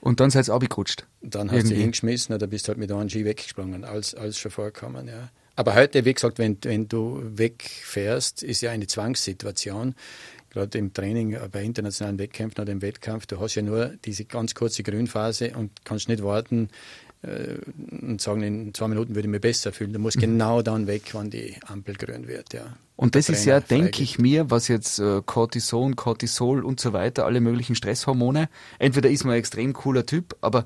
[0.02, 1.06] Und dann seid ihr abgerutscht.
[1.22, 5.08] Dann hast du hingeschmissen oder bist halt mit einem Ski weggesprungen, als, als schon vorkommen,
[5.08, 5.30] ja.
[5.60, 9.94] Aber heute, wie gesagt, wenn, wenn du wegfährst, ist ja eine Zwangssituation
[10.49, 14.25] gerade im Training äh, bei internationalen Wettkämpfen oder im Wettkampf, du hast ja nur diese
[14.25, 16.69] ganz kurze Grünphase und kannst nicht warten
[17.21, 17.55] äh,
[18.01, 19.93] und sagen, in zwei Minuten würde ich mich besser fühlen.
[19.93, 20.21] Du musst mhm.
[20.21, 22.53] genau dann weg, wann die Ampel grün wird.
[22.53, 22.77] Ja.
[22.95, 27.25] Und das ist ja, denke ich mir, was jetzt äh, Cortison, Cortisol und so weiter,
[27.25, 30.65] alle möglichen Stresshormone, entweder ist man ein extrem cooler Typ, aber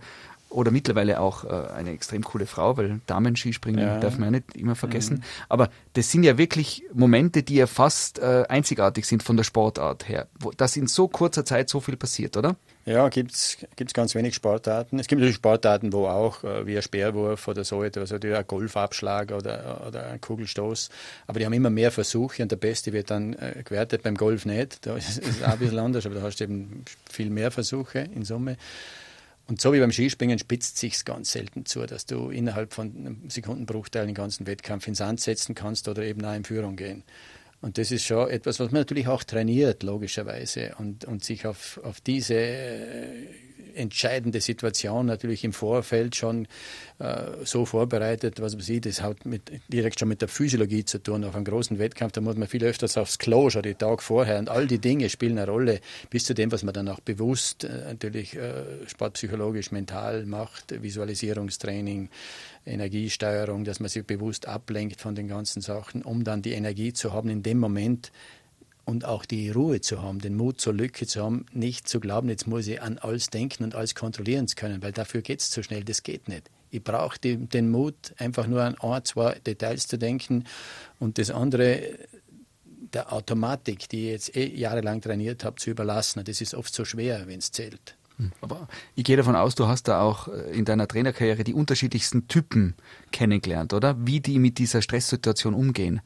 [0.54, 4.00] oder mittlerweile auch äh, eine extrem coole Frau, weil Damen-Skispringen ja.
[4.00, 5.18] darf man ja nicht immer vergessen.
[5.18, 5.24] Mhm.
[5.50, 10.08] Aber das sind ja wirklich Momente, die ja fast äh, einzigartig sind von der Sportart
[10.08, 12.56] her, wo, dass in so kurzer Zeit so viel passiert, oder?
[12.86, 13.58] Ja, gibt es
[13.94, 15.00] ganz wenig Sportarten.
[15.00, 18.46] Es gibt natürlich Sportarten, wo auch äh, wie ein Speerwurf oder so etwas, oder ein
[18.46, 20.90] Golfabschlag oder, oder ein Kugelstoß.
[21.28, 24.04] Aber die haben immer mehr Versuche und der Beste wird dann äh, gewertet.
[24.04, 24.86] Beim Golf nicht.
[24.86, 28.00] Da ist es auch ein bisschen anders, aber da hast du eben viel mehr Versuche
[28.00, 28.58] in Summe.
[29.48, 33.30] Und so wie beim Skispringen spitzt sich ganz selten zu, dass du innerhalb von einem
[33.30, 37.04] Sekundenbruchteil den ganzen Wettkampf in Sand setzen kannst oder eben auch in Führung gehen.
[37.62, 41.80] Und das ist schon etwas, was man natürlich auch trainiert, logischerweise, und, und sich auf,
[41.84, 43.28] auf diese äh,
[43.76, 46.48] entscheidende Situation natürlich im Vorfeld schon
[47.00, 51.02] äh, so vorbereitet, was man sieht, das hat mit, direkt schon mit der Physiologie zu
[51.02, 51.24] tun.
[51.24, 54.40] Auf einem großen Wettkampf, da muss man viel öfters aufs Klo schon die Tag vorher
[54.40, 57.64] und all die Dinge spielen eine Rolle, bis zu dem, was man dann auch bewusst
[57.64, 62.10] äh, natürlich äh, sportpsychologisch, mental macht, Visualisierungstraining,
[62.66, 67.14] Energiesteuerung, dass man sich bewusst ablenkt von den ganzen Sachen, um dann die Energie zu
[67.14, 68.12] haben in dem Moment,
[68.86, 72.30] und auch die Ruhe zu haben, den Mut zur Lücke zu haben, nicht zu glauben,
[72.30, 75.50] jetzt muss ich an alles denken und alles kontrollieren zu können, weil dafür geht es
[75.50, 76.50] zu schnell, das geht nicht.
[76.70, 80.46] Ich brauche den Mut, einfach nur an ein, zwei Details zu denken
[81.00, 81.84] und das andere
[82.94, 86.24] der Automatik, die ich jetzt eh jahrelang trainiert habe, zu überlassen.
[86.24, 87.96] Das ist oft so schwer, wenn es zählt.
[88.18, 88.32] Hm.
[88.42, 92.28] Aber ich gehe davon aus, du hast da auch äh, in deiner Trainerkarriere die unterschiedlichsten
[92.28, 92.76] Typen
[93.12, 93.96] kennengelernt, oder?
[94.06, 96.02] Wie die mit dieser Stresssituation umgehen.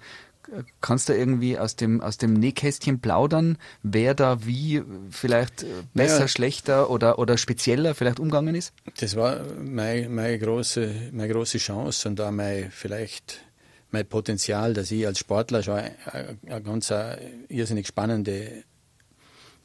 [0.81, 6.21] Kannst du irgendwie aus dem, aus dem Nähkästchen plaudern, wer da wie vielleicht äh, besser,
[6.21, 6.27] ja.
[6.27, 8.73] schlechter oder, oder spezieller vielleicht umgegangen ist?
[8.99, 13.41] Das war meine, meine, große, meine große Chance und auch mein, vielleicht
[13.91, 18.63] mein Potenzial, dass ich als Sportler schon eine, eine ganz eine irrsinnig spannende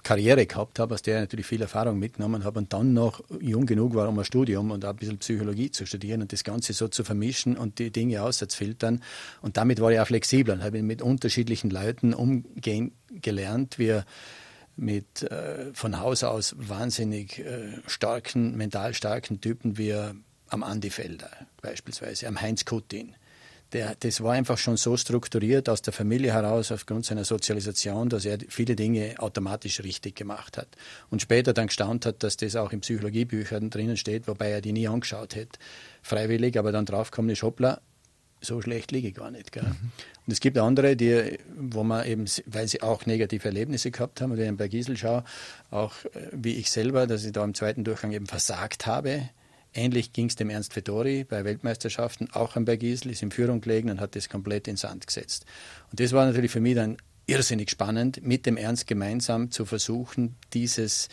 [0.02, 3.66] Karriere gehabt habe, aus der ich natürlich viel Erfahrung mitgenommen habe und dann noch jung
[3.66, 6.72] genug war, um ein Studium und auch ein bisschen Psychologie zu studieren und das Ganze
[6.72, 9.02] so zu vermischen und die Dinge auszufiltern.
[9.42, 13.78] Und damit war ich auch flexibler und habe mit unterschiedlichen Leuten umgehen gelernt.
[13.78, 14.04] Wir
[14.76, 19.94] mit äh, von Haus aus wahnsinnig äh, starken, mental starken Typen wie
[20.48, 23.14] am Andi Felder beispielsweise, am Heinz Kutin
[23.72, 28.24] der, das war einfach schon so strukturiert aus der Familie heraus, aufgrund seiner Sozialisation, dass
[28.24, 30.68] er viele Dinge automatisch richtig gemacht hat.
[31.10, 34.72] Und später dann gestaunt hat, dass das auch in Psychologiebüchern drinnen steht, wobei er die
[34.72, 35.58] nie angeschaut hätte,
[36.02, 37.80] freiwillig, aber dann draufgekommen ist, hoppla,
[38.42, 39.52] so schlecht liege ich gar nicht.
[39.52, 39.62] Gell?
[39.62, 39.92] Mhm.
[40.26, 44.38] Und es gibt andere, die, wo man eben, weil sie auch negative Erlebnisse gehabt haben,
[44.38, 45.24] ich bei Giesel schaue,
[45.70, 49.30] auch äh, wie ich selber, dass ich da im zweiten Durchgang eben versagt habe,
[49.74, 53.90] Ähnlich ging es dem Ernst Fedori bei Weltmeisterschaften, auch am Bergisel, ist in Führung gelegen
[53.90, 55.46] und hat das komplett ins Sand gesetzt.
[55.90, 60.36] Und das war natürlich für mich dann irrsinnig spannend, mit dem Ernst gemeinsam zu versuchen,
[60.52, 61.08] dieses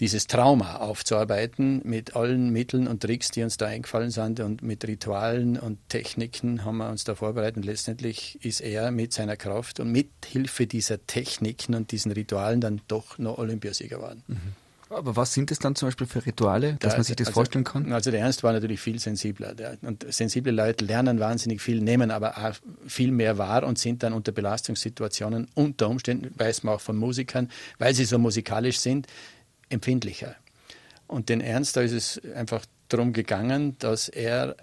[0.00, 4.86] dieses Trauma aufzuarbeiten mit allen Mitteln und Tricks, die uns da eingefallen sind und mit
[4.86, 7.56] Ritualen und Techniken haben wir uns da vorbereitet.
[7.56, 12.60] Und letztendlich ist er mit seiner Kraft und mit Hilfe dieser Techniken und diesen Ritualen
[12.60, 14.22] dann doch noch Olympiasieger geworden.
[14.26, 14.65] Mhm.
[14.88, 17.40] Aber was sind es dann zum Beispiel für Rituale, dass ja, man sich das also,
[17.40, 17.92] vorstellen kann?
[17.92, 19.54] Also der Ernst war natürlich viel sensibler.
[19.82, 22.54] Und sensible Leute lernen wahnsinnig viel, nehmen aber auch
[22.86, 27.50] viel mehr wahr und sind dann unter Belastungssituationen unter Umständen, weiß man auch von Musikern,
[27.78, 29.08] weil sie so musikalisch sind,
[29.70, 30.36] empfindlicher.
[31.08, 34.56] Und den Ernst, da ist es einfach darum gegangen, dass er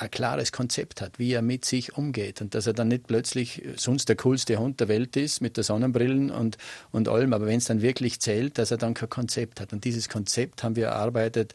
[0.00, 3.62] ein klares Konzept hat, wie er mit sich umgeht und dass er dann nicht plötzlich
[3.76, 6.56] sonst der coolste Hund der Welt ist mit der Sonnenbrillen und,
[6.90, 9.72] und allem, aber wenn es dann wirklich zählt, dass er dann kein Konzept hat.
[9.72, 11.54] Und dieses Konzept haben wir erarbeitet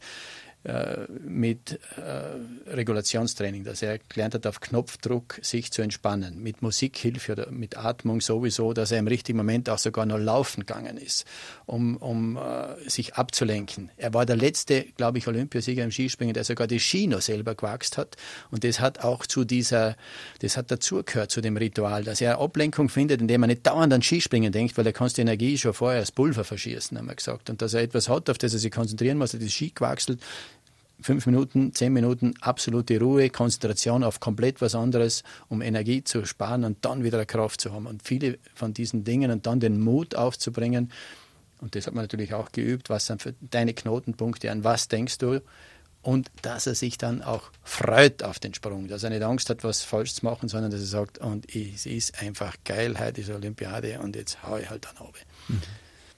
[0.66, 7.32] äh, mit äh, Regulationstraining, dass er gelernt hat, auf Knopfdruck sich zu entspannen, mit Musikhilfe
[7.32, 11.24] oder mit Atmung sowieso, dass er im richtigen Moment auch sogar noch laufen gegangen ist,
[11.66, 13.92] um, um äh, sich abzulenken.
[13.96, 17.54] Er war der letzte, glaube ich, Olympiasieger im Skispringen, der sogar die Ski noch selber
[17.54, 18.16] gewachst hat
[18.50, 19.96] und das hat auch zu dieser,
[20.40, 24.02] das hat dazugehört zu dem Ritual, dass er Ablenkung findet, indem er nicht dauernd an
[24.02, 27.50] Skispringen denkt, weil er kannst die Energie schon vorher als Pulver verschießen, haben wir gesagt.
[27.50, 30.20] Und dass er etwas hat, auf das er sich konzentrieren muss, er die Ski gewachselt,
[31.00, 36.64] fünf Minuten, zehn Minuten absolute Ruhe, Konzentration auf komplett was anderes, um Energie zu sparen
[36.64, 37.86] und dann wieder Kraft zu haben.
[37.86, 40.90] Und viele von diesen Dingen und dann den Mut aufzubringen,
[41.58, 45.40] und das hat man natürlich auch geübt, was sind deine Knotenpunkte, an was denkst du?
[46.02, 49.64] Und dass er sich dann auch freut auf den Sprung, dass er nicht Angst hat,
[49.64, 53.30] was falsch zu machen, sondern dass er sagt, und es ist einfach geil, heute ist
[53.30, 55.18] Olympiade und jetzt haue ich halt dann oben.
[55.48, 55.62] Mhm.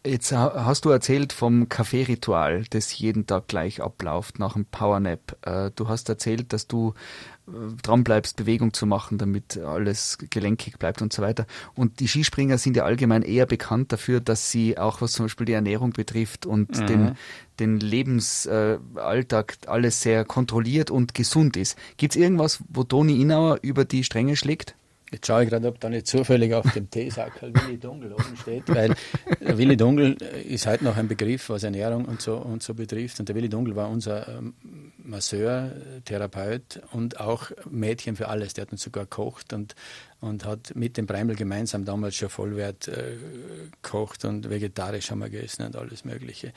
[0.08, 5.36] Jetzt hast du erzählt vom Kaffeeritual, das jeden Tag gleich abläuft nach dem Powernap.
[5.42, 6.94] Äh, du hast erzählt, dass du
[7.46, 7.50] äh,
[7.82, 11.46] dran bleibst, Bewegung zu machen, damit alles gelenkig bleibt und so weiter.
[11.74, 15.46] Und die Skispringer sind ja allgemein eher bekannt dafür, dass sie auch was zum Beispiel
[15.46, 16.86] die Ernährung betrifft und mhm.
[16.86, 17.14] den,
[17.60, 21.76] den Lebensalltag alles sehr kontrolliert und gesund ist.
[21.98, 24.74] Gibt es irgendwas, wo Toni Inauer über die Stränge schlägt?
[25.10, 28.64] Jetzt schaue ich gerade, ob da nicht zufällig auf dem Teesackel Willi Dunkel oben steht,
[28.68, 28.94] weil
[29.40, 30.14] Willi Dunkel
[30.46, 33.18] ist heute noch ein Begriff, was Ernährung und so, und so betrifft.
[33.18, 34.54] Und der Willi Dunkel war unser ähm,
[34.98, 35.72] Masseur,
[36.04, 38.52] Therapeut und auch Mädchen für alles.
[38.52, 39.74] Der hat uns sogar gekocht und,
[40.20, 43.16] und hat mit dem Breimel gemeinsam damals schon Vollwert äh,
[43.82, 46.52] gekocht und vegetarisch haben wir gegessen und alles Mögliche.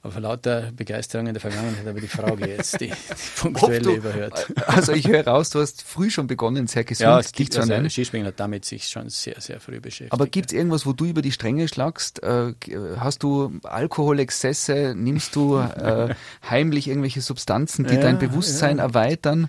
[0.00, 2.94] Aber vor lauter Begeisterung in der Vergangenheit habe ich die Frage jetzt, die, die
[3.36, 4.46] punktuelle überhört.
[4.66, 7.72] Also ich höre raus, du hast früh schon begonnen, sehr gesund ja, dich zu also
[7.72, 7.90] ernähren.
[7.90, 10.12] Skispringen hat damit sich schon sehr, sehr früh beschäftigt.
[10.12, 12.22] Aber gibt es irgendwas, wo du über die Stränge schlagst?
[12.22, 12.54] Äh,
[12.96, 14.94] hast du Alkoholexzesse?
[14.96, 16.14] Nimmst du äh,
[16.48, 18.84] heimlich irgendwelche Substanzen, die ja, dein Bewusstsein ja.
[18.84, 19.48] erweitern?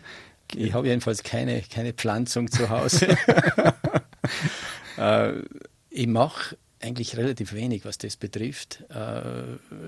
[0.55, 3.07] Ich habe jedenfalls keine, keine Pflanzung zu Hause.
[4.97, 5.33] äh,
[5.91, 9.21] ich mache eigentlich relativ wenig, was das betrifft, äh,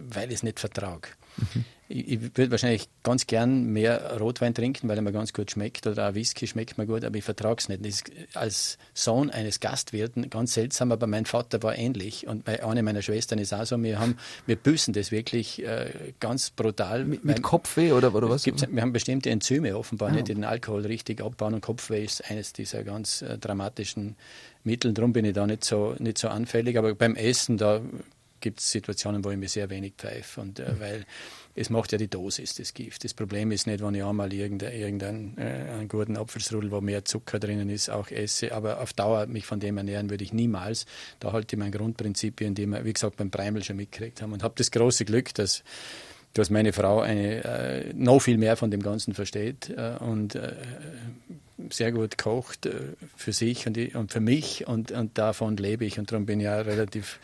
[0.10, 1.10] weil ich es nicht vertrage.
[1.38, 1.65] Mhm.
[1.88, 5.88] Ich, ich würde wahrscheinlich ganz gern mehr Rotwein trinken, weil er mir ganz gut schmeckt
[5.88, 7.86] oder auch Whisky schmeckt mir gut, aber ich vertrage es nicht.
[7.86, 13.01] Ist als Sohn eines Gastwirten ganz seltsam, aber mein Vater war ähnlich und eine meiner
[13.01, 13.82] Schwestern ist auch so.
[13.82, 17.06] Wir, haben, wir büßen das wirklich äh, ganz brutal.
[17.06, 18.45] Mit, mit Kopfweh oder, oder was?
[18.45, 20.13] wir haben bestimmte Enzyme offenbar, ah.
[20.13, 24.15] nicht, die den Alkohol richtig abbauen und Kopfweh ist eines dieser ganz äh, dramatischen
[24.63, 24.93] Mittel.
[24.93, 26.78] Darum bin ich da nicht so, nicht so anfällig.
[26.78, 27.82] Aber beim Essen, da
[28.39, 30.41] gibt es Situationen, wo ich mir sehr wenig pfeife.
[30.41, 31.06] Und äh, weil
[31.56, 33.04] es macht ja die Dosis, das Gift.
[33.04, 37.39] Das Problem ist nicht, wenn ich einmal irgendeinen irgendein, äh, guten Apfelstrudel, wo mehr Zucker
[37.39, 38.54] drinnen ist, auch esse.
[38.54, 40.86] Aber auf Dauer mich von dem ernähren würde ich niemals.
[41.19, 44.34] Da halte ich mein Grundprinzipien, die wir, wie gesagt, beim Preimel schon mitgekriegt haben.
[44.34, 45.63] Und habe das große Glück, dass
[46.34, 50.54] dass meine Frau eine, äh, noch viel mehr von dem Ganzen versteht äh, und äh,
[51.69, 52.71] sehr gut kocht äh,
[53.15, 56.45] für sich und, und für mich und, und, davon lebe ich und darum bin ich
[56.45, 57.19] ja relativ,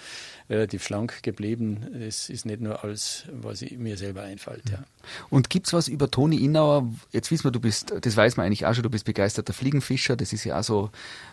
[0.49, 1.87] relativ schlank geblieben.
[1.99, 4.69] Es ist nicht nur alles, was ich, mir selber einfällt.
[4.71, 4.83] Ja.
[5.29, 6.87] Und gibt es was über Toni Innauer?
[7.11, 10.15] Jetzt wissen wir, du bist, das weiß man eigentlich auch schon, du bist begeisterter Fliegenfischer.
[10.15, 10.89] Das ist ja auch so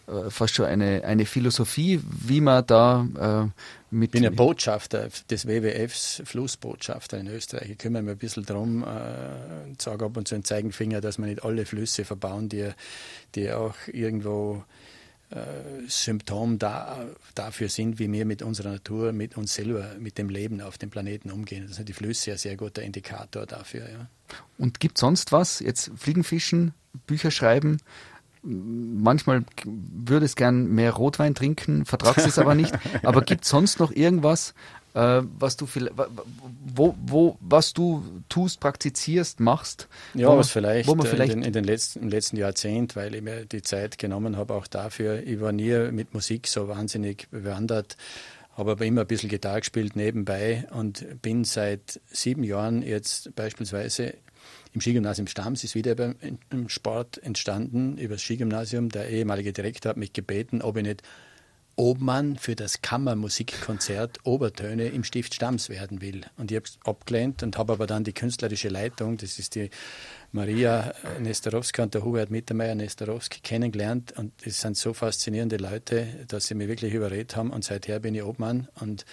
[0.06, 3.60] äh, fast schon eine, eine Philosophie, wie man da äh,
[3.94, 4.08] mit.
[4.08, 7.70] Ich bin ja Botschafter des WWFs, Flussbotschafter in Österreich.
[7.70, 8.86] Ich kümmere mich ein bisschen darum, äh,
[9.78, 12.70] sage ab und zu einen Zeigenfinger, dass wir nicht alle Flüsse verbauen, die,
[13.34, 14.64] die auch irgendwo
[15.30, 20.28] äh, Symptom da, dafür sind, wie wir mit unserer Natur, mit uns selber, mit dem
[20.28, 21.66] Leben auf dem Planeten umgehen.
[21.66, 23.88] Das sind die Flüsse ein sehr guter Indikator dafür.
[23.88, 24.08] Ja.
[24.58, 25.60] Und gibt sonst was?
[25.60, 26.72] Jetzt Fliegenfischen,
[27.06, 27.78] Bücher schreiben,
[28.44, 32.72] manchmal würde es gern mehr Rotwein trinken, vertragst es aber nicht.
[33.02, 34.54] Aber gibt es sonst noch irgendwas,
[34.94, 35.66] äh, was du
[36.74, 39.88] wo, wo, was du tust, praktizierst, machst?
[40.14, 42.96] Ja, wo, was vielleicht, wo man vielleicht in, den, in den letzten, im letzten Jahrzehnt,
[42.96, 45.22] weil ich mir die Zeit genommen habe, auch dafür.
[45.26, 47.96] Ich war nie mit Musik so wahnsinnig bewandert
[48.56, 54.14] habe aber immer ein bisschen Gitarre gespielt nebenbei und bin seit sieben Jahren jetzt beispielsweise
[54.72, 58.88] im Skigymnasium Stams ist wieder beim Sport entstanden über das Skigymnasium.
[58.88, 61.02] Der ehemalige Direktor hat mich gebeten, ob ich nicht
[61.76, 66.22] Obmann für das Kammermusikkonzert Obertöne im Stift Stams werden will.
[66.36, 69.70] Und ich habe es abgelehnt und habe aber dann die künstlerische Leitung, das ist die
[70.32, 74.12] Maria Nestorowska und der Hubert Mittermeier Nestorowski kennengelernt.
[74.16, 77.50] Und es sind so faszinierende Leute, dass sie mich wirklich überredet haben.
[77.50, 79.04] Und seither bin ich Obmann und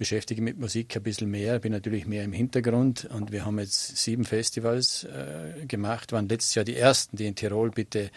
[0.00, 3.58] beschäftige mich mit Musik ein bisschen mehr, bin natürlich mehr im Hintergrund und wir haben
[3.58, 8.10] jetzt sieben Festivals äh, gemacht, waren letztes Jahr die ersten, die in Tirol bitte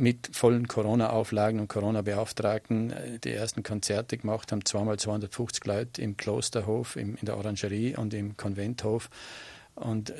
[0.00, 6.16] mit vollen Corona-Auflagen und Corona-Beauftragten äh, die ersten Konzerte gemacht haben, zweimal 250 Leute im
[6.16, 9.10] Klosterhof, im, in der Orangerie und im Konventhof.
[9.74, 10.12] Und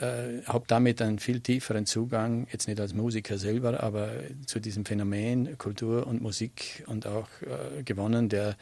[0.00, 4.10] äh, habe damit einen viel tieferen Zugang, jetzt nicht als Musiker selber, aber
[4.46, 8.56] zu diesem Phänomen Kultur und Musik und auch äh, gewonnen, der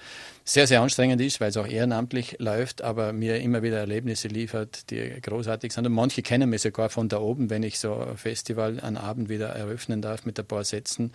[0.44, 4.90] sehr, sehr anstrengend ist, weil es auch ehrenamtlich läuft, aber mir immer wieder Erlebnisse liefert,
[4.90, 5.86] die großartig sind.
[5.86, 9.28] Und manche kennen mich sogar von da oben, wenn ich so ein Festival einen Abend
[9.28, 11.12] wieder eröffnen darf mit ein paar Sätzen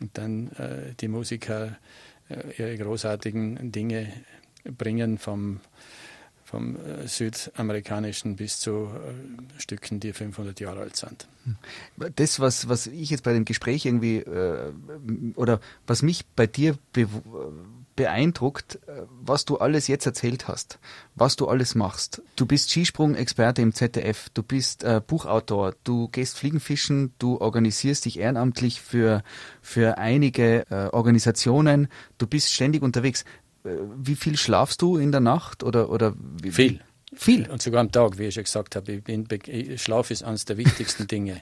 [0.00, 1.76] und dann äh, die Musiker
[2.28, 4.12] äh, ihre großartigen Dinge
[4.64, 5.60] bringen vom
[6.54, 11.26] vom äh, südamerikanischen bis zu äh, Stücken, die 500 Jahre alt sind.
[12.16, 14.72] Das, was, was ich jetzt bei dem Gespräch irgendwie, äh,
[15.34, 17.08] oder was mich bei dir be
[17.96, 20.78] beeindruckt, äh, was du alles jetzt erzählt hast,
[21.14, 22.22] was du alles machst.
[22.34, 28.18] Du bist Skisprung-Experte im ZDF, du bist äh, Buchautor, du gehst Fliegenfischen, du organisierst dich
[28.18, 29.22] ehrenamtlich für,
[29.62, 31.86] für einige äh, Organisationen,
[32.18, 33.24] du bist ständig unterwegs.
[33.64, 36.80] Wie viel schlafst du in der Nacht oder, oder wie, viel?
[37.14, 37.48] Viel.
[37.48, 38.92] Und sogar am Tag, wie ich schon gesagt habe.
[38.92, 39.26] Ich bin,
[39.78, 41.40] Schlaf ist eines der wichtigsten Dinge.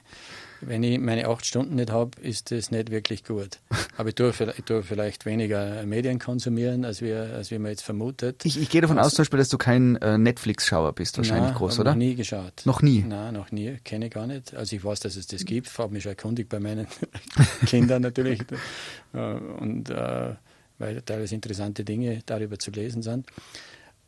[0.61, 3.59] Wenn ich meine acht Stunden nicht habe, ist das nicht wirklich gut.
[3.97, 7.81] Aber ich tue, ich tue vielleicht weniger Medien konsumieren, als wir, als wir man jetzt
[7.81, 8.45] vermutet.
[8.45, 11.49] Ich, ich gehe davon also, aus, zum Beispiel, dass du kein äh, Netflix-Schauer bist, wahrscheinlich
[11.49, 11.91] nein, groß, oder?
[11.91, 12.61] Noch nie geschaut.
[12.63, 13.03] Noch nie?
[13.05, 13.77] Nein, noch nie.
[13.83, 14.55] Kenne ich gar nicht.
[14.55, 15.77] Also ich weiß, dass es das gibt.
[15.77, 16.87] Habe mich schon erkundigt bei meinen
[17.65, 18.39] Kindern natürlich.
[19.15, 20.33] Äh, und äh,
[20.79, 23.27] weil teilweise interessante Dinge darüber zu lesen sind.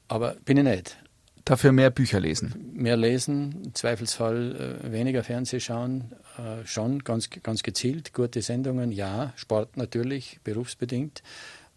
[0.08, 0.98] Aber bin ich nicht.
[1.46, 2.72] Dafür mehr Bücher lesen.
[2.74, 8.92] Mehr lesen, im Zweifelsfall äh, weniger Fernseh schauen, äh, schon ganz, ganz gezielt, gute Sendungen,
[8.92, 11.22] ja, Sport natürlich, berufsbedingt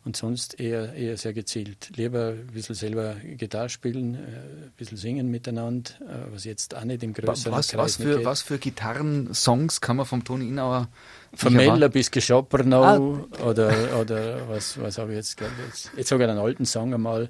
[0.04, 1.90] und sonst eher, eher sehr gezielt.
[1.96, 6.84] Lieber ein bisschen selber Gitarre spielen, äh, ein bisschen singen miteinander, äh, was jetzt auch
[6.84, 8.24] nicht im größeren was, Kreis was für, geht.
[8.24, 10.88] Was für Gitarrensongs kann man vom Toni Inauer
[11.34, 13.44] von Meller bis Geschopernau ah.
[13.44, 17.28] oder, oder was, was habe ich jetzt jetzt, jetzt sogar einen alten Song einmal.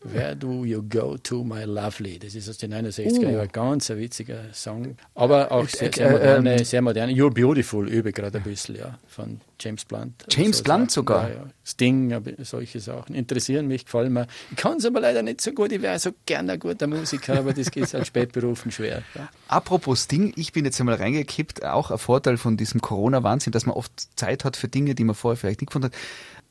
[0.00, 2.20] Where do you go to, my lovely?
[2.20, 3.48] Das ist aus den 69er Jahren.
[3.48, 3.50] Uh.
[3.50, 4.96] Ganz ein witziger Song.
[5.16, 7.12] Aber auch sehr, sehr, moderne, äh, sehr moderne.
[7.12, 10.24] You're Beautiful übe gerade ein bisschen, ja, von James Blunt.
[10.30, 11.06] James so Blunt Sachen.
[11.06, 11.28] sogar?
[11.28, 11.44] Ja, ja.
[11.64, 13.16] Sting, solche Sachen.
[13.16, 14.28] Interessieren mich, gefallen mir.
[14.52, 15.72] Ich kann es aber leider nicht so gut.
[15.72, 19.02] Ich wäre so gerne ein guter Musiker, aber das geht als Spätberufen schwer.
[19.16, 19.28] Ja.
[19.48, 21.64] Apropos Sting, ich bin jetzt einmal reingekippt.
[21.64, 25.16] Auch ein Vorteil von diesem Corona-Wahnsinn, dass man oft Zeit hat für Dinge, die man
[25.16, 25.94] vorher vielleicht nicht gefunden hat.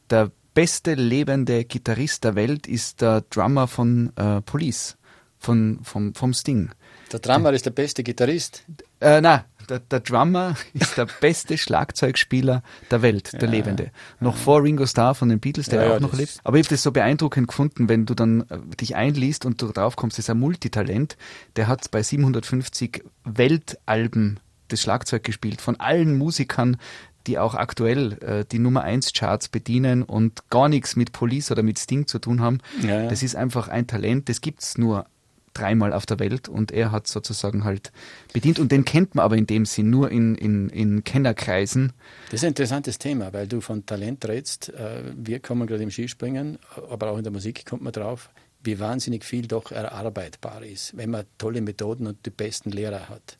[0.10, 4.98] Der beste lebende Gitarrist der Welt ist der Drummer von äh, Police,
[5.38, 6.72] von, vom, vom Sting.
[7.12, 8.64] Der Drummer ist der beste Gitarrist?
[9.00, 13.92] Äh, nein, der, der, Drummer ist der beste Schlagzeugspieler der Welt, der ja, Lebende.
[14.20, 14.42] Noch ja.
[14.42, 16.40] vor Ringo Starr von den Beatles, der ja, auch noch lebt.
[16.44, 19.72] Aber ich habe das so beeindruckend gefunden, wenn du dann äh, dich einliest und du
[19.72, 21.18] drauf kommst, das ist ein Multitalent.
[21.56, 24.40] Der hat bei 750 Weltalben
[24.70, 26.78] das Schlagzeug gespielt, von allen Musikern
[27.28, 31.64] die auch aktuell äh, die Nummer 1 Charts bedienen und gar nichts mit Police oder
[31.64, 32.60] mit Sting zu tun haben.
[32.82, 33.10] Ja, ja.
[33.10, 35.06] Das ist einfach ein Talent, das gibt es nur
[35.54, 37.92] dreimal auf der Welt und er hat sozusagen halt
[38.32, 41.94] bedient und den kennt man aber in dem Sinn nur in, in, in Kennerkreisen.
[42.26, 44.70] Das ist ein interessantes Thema, weil du von Talent redest.
[44.70, 46.60] Äh, wir kommen gerade im Skispringen,
[46.90, 48.30] aber auch in der Musik kommt man drauf,
[48.64, 53.38] wie wahnsinnig viel doch erarbeitbar ist, wenn man tolle Methoden und die besten Lehrer hat.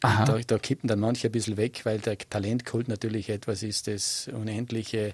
[0.00, 4.28] Da, da, kippen dann manche ein bisschen weg, weil der Talentkult natürlich etwas ist, das
[4.32, 5.12] unendliche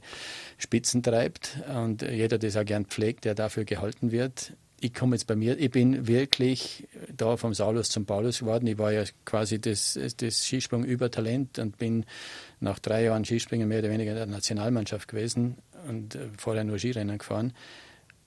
[0.58, 4.52] Spitzen treibt und jeder das auch gern pflegt, der dafür gehalten wird.
[4.78, 8.66] Ich komme jetzt bei mir, ich bin wirklich da vom Saulus zum Paulus geworden.
[8.66, 12.04] Ich war ja quasi das, das Skisprung über Talent und bin
[12.60, 15.56] nach drei Jahren Skispringen mehr oder weniger in der Nationalmannschaft gewesen
[15.88, 17.54] und vorher nur Skirennen gefahren.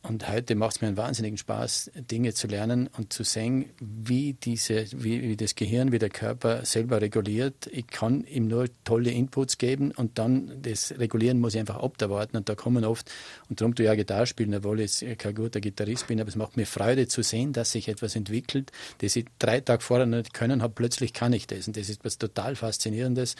[0.02, 4.32] Und heute macht es mir einen wahnsinnigen Spaß, Dinge zu lernen und zu sehen, wie,
[4.32, 7.68] diese, wie, wie das Gehirn, wie der Körper selber reguliert.
[7.68, 12.38] Ich kann ihm nur tolle Inputs geben und dann das Regulieren muss ich einfach abwarten.
[12.38, 13.12] Und da kommen oft,
[13.50, 16.56] und darum tue ja Gitarre spielen, obwohl ich kein guter Gitarrist bin, aber es macht
[16.56, 20.62] mir Freude zu sehen, dass sich etwas entwickelt, das ich drei Tage vorher nicht können
[20.62, 21.68] habe, plötzlich kann ich das.
[21.68, 23.36] Und das ist was total Faszinierendes,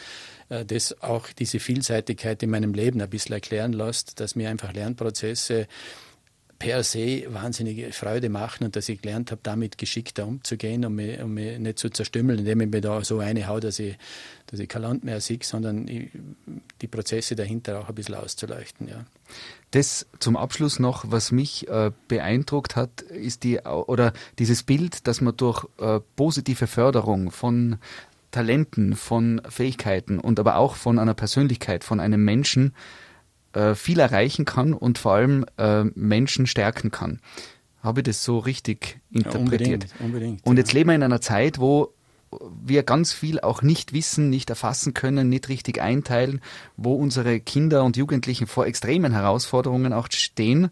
[0.50, 4.74] äh, das auch diese Vielseitigkeit in meinem Leben ein bisschen erklären lässt, dass mir einfach
[4.74, 5.66] Lernprozesse
[6.60, 11.20] per se wahnsinnige Freude machen und dass ich gelernt habe, damit geschickter umzugehen und mich,
[11.20, 13.96] um mich nicht zu zerstümmeln, indem ich mir da so eine hau, dass ich,
[14.46, 16.10] dass ich kein Land mehr sehe, sondern ich,
[16.82, 18.88] die Prozesse dahinter auch ein bisschen auszuleuchten.
[18.88, 19.06] Ja.
[19.70, 25.22] Das zum Abschluss noch, was mich äh, beeindruckt hat, ist die oder dieses Bild, dass
[25.22, 27.78] man durch äh, positive Förderung von
[28.32, 32.74] Talenten, von Fähigkeiten und aber auch von einer Persönlichkeit, von einem Menschen
[33.52, 37.20] äh, viel erreichen kann und vor allem äh, Menschen stärken kann.
[37.82, 39.84] Habe ich das so richtig interpretiert?
[39.84, 41.94] Ja, unbedingt, unbedingt, und jetzt leben wir in einer Zeit, wo
[42.62, 46.40] wir ganz viel auch nicht wissen, nicht erfassen können, nicht richtig einteilen,
[46.76, 50.70] wo unsere Kinder und Jugendlichen vor extremen Herausforderungen auch stehen.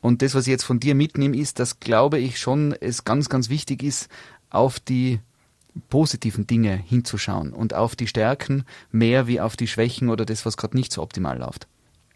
[0.00, 3.28] Und das, was ich jetzt von dir mitnehme, ist, dass, glaube ich, schon es ganz,
[3.28, 4.08] ganz wichtig ist,
[4.50, 5.20] auf die
[5.88, 10.56] positiven Dinge hinzuschauen und auf die Stärken mehr wie auf die Schwächen oder das, was
[10.56, 11.68] gerade nicht so optimal läuft.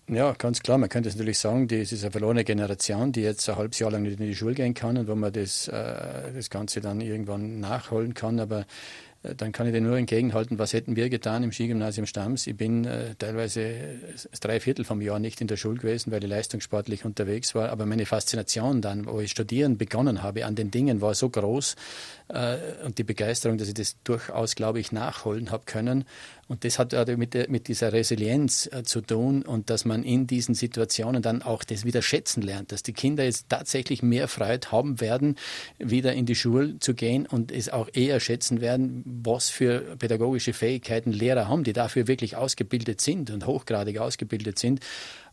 [0.09, 0.78] Ja, ganz klar.
[0.78, 3.92] Man könnte es natürlich sagen, das ist eine verlorene Generation, die jetzt ein halbes Jahr
[3.92, 7.00] lang nicht in die Schule gehen kann und wo man das, äh, das Ganze dann
[7.00, 8.40] irgendwann nachholen kann.
[8.40, 8.66] Aber
[9.22, 12.48] äh, dann kann ich dir nur entgegenhalten, was hätten wir getan im Skigymnasium Stams.
[12.48, 13.74] Ich bin äh, teilweise
[14.40, 17.70] drei Viertel vom Jahr nicht in der Schule gewesen, weil ich leistungssportlich unterwegs war.
[17.70, 21.76] Aber meine Faszination dann, wo ich studieren begonnen habe, an den Dingen war so groß
[22.86, 26.07] und die Begeisterung, dass ich das durchaus, glaube ich, nachholen habe können.
[26.53, 30.26] Und das hat mit, der, mit dieser Resilienz äh, zu tun und dass man in
[30.26, 34.70] diesen Situationen dann auch das wieder schätzen lernt, dass die Kinder jetzt tatsächlich mehr Freude
[34.70, 35.36] haben werden,
[35.78, 40.53] wieder in die Schule zu gehen und es auch eher schätzen werden, was für pädagogische
[40.53, 44.80] Fähigkeiten Lehrer haben, die dafür wirklich ausgebildet sind und hochgradig ausgebildet sind.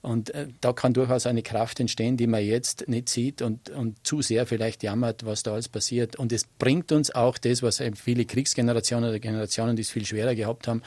[0.01, 4.05] Und äh, da kann durchaus eine Kraft entstehen, die man jetzt nicht sieht und, und
[4.05, 6.15] zu sehr vielleicht jammert, was da alles passiert.
[6.15, 10.35] Und es bringt uns auch das, was viele Kriegsgenerationen oder Generationen, die es viel schwerer
[10.35, 10.83] gehabt haben,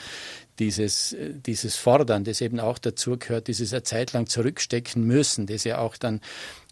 [0.58, 5.46] dieses, äh, dieses Fordern, das eben auch dazu gehört, dieses eine Zeit lang zurückstecken müssen,
[5.46, 6.20] das ja auch dann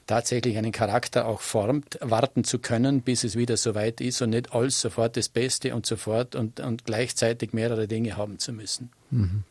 [0.07, 4.53] tatsächlich einen Charakter auch formt, warten zu können, bis es wieder soweit ist und nicht
[4.53, 8.91] alles sofort das Beste und sofort und, und gleichzeitig mehrere Dinge haben zu müssen.
[9.11, 9.45] Mhm.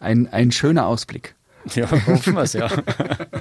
[0.00, 1.36] Ein, ein schöner Ausblick.
[1.74, 2.68] Ja, hoffen wir es, ja.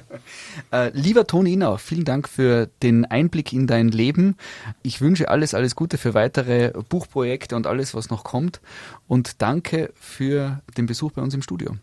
[0.72, 4.38] äh, lieber Toni Inau, vielen Dank für den Einblick in dein Leben.
[4.84, 8.61] Ich wünsche alles, alles Gute für weitere Buchprojekte und alles, was noch kommt.
[9.07, 11.76] Und danke für den Besuch bei uns im Studio.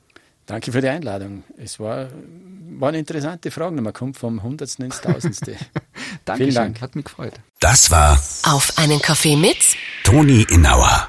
[0.47, 1.45] Danke für die Einladung.
[1.59, 2.09] Es war,
[2.79, 3.83] waren interessante Fragen.
[3.83, 5.57] Man kommt vom Hundertsten ins Tausendste.
[6.25, 6.81] Danke, Vielen Dank.
[6.81, 7.35] Hat mich gefreut.
[7.61, 9.59] Das war Auf einen Kaffee mit
[10.05, 11.09] Toni Innauer.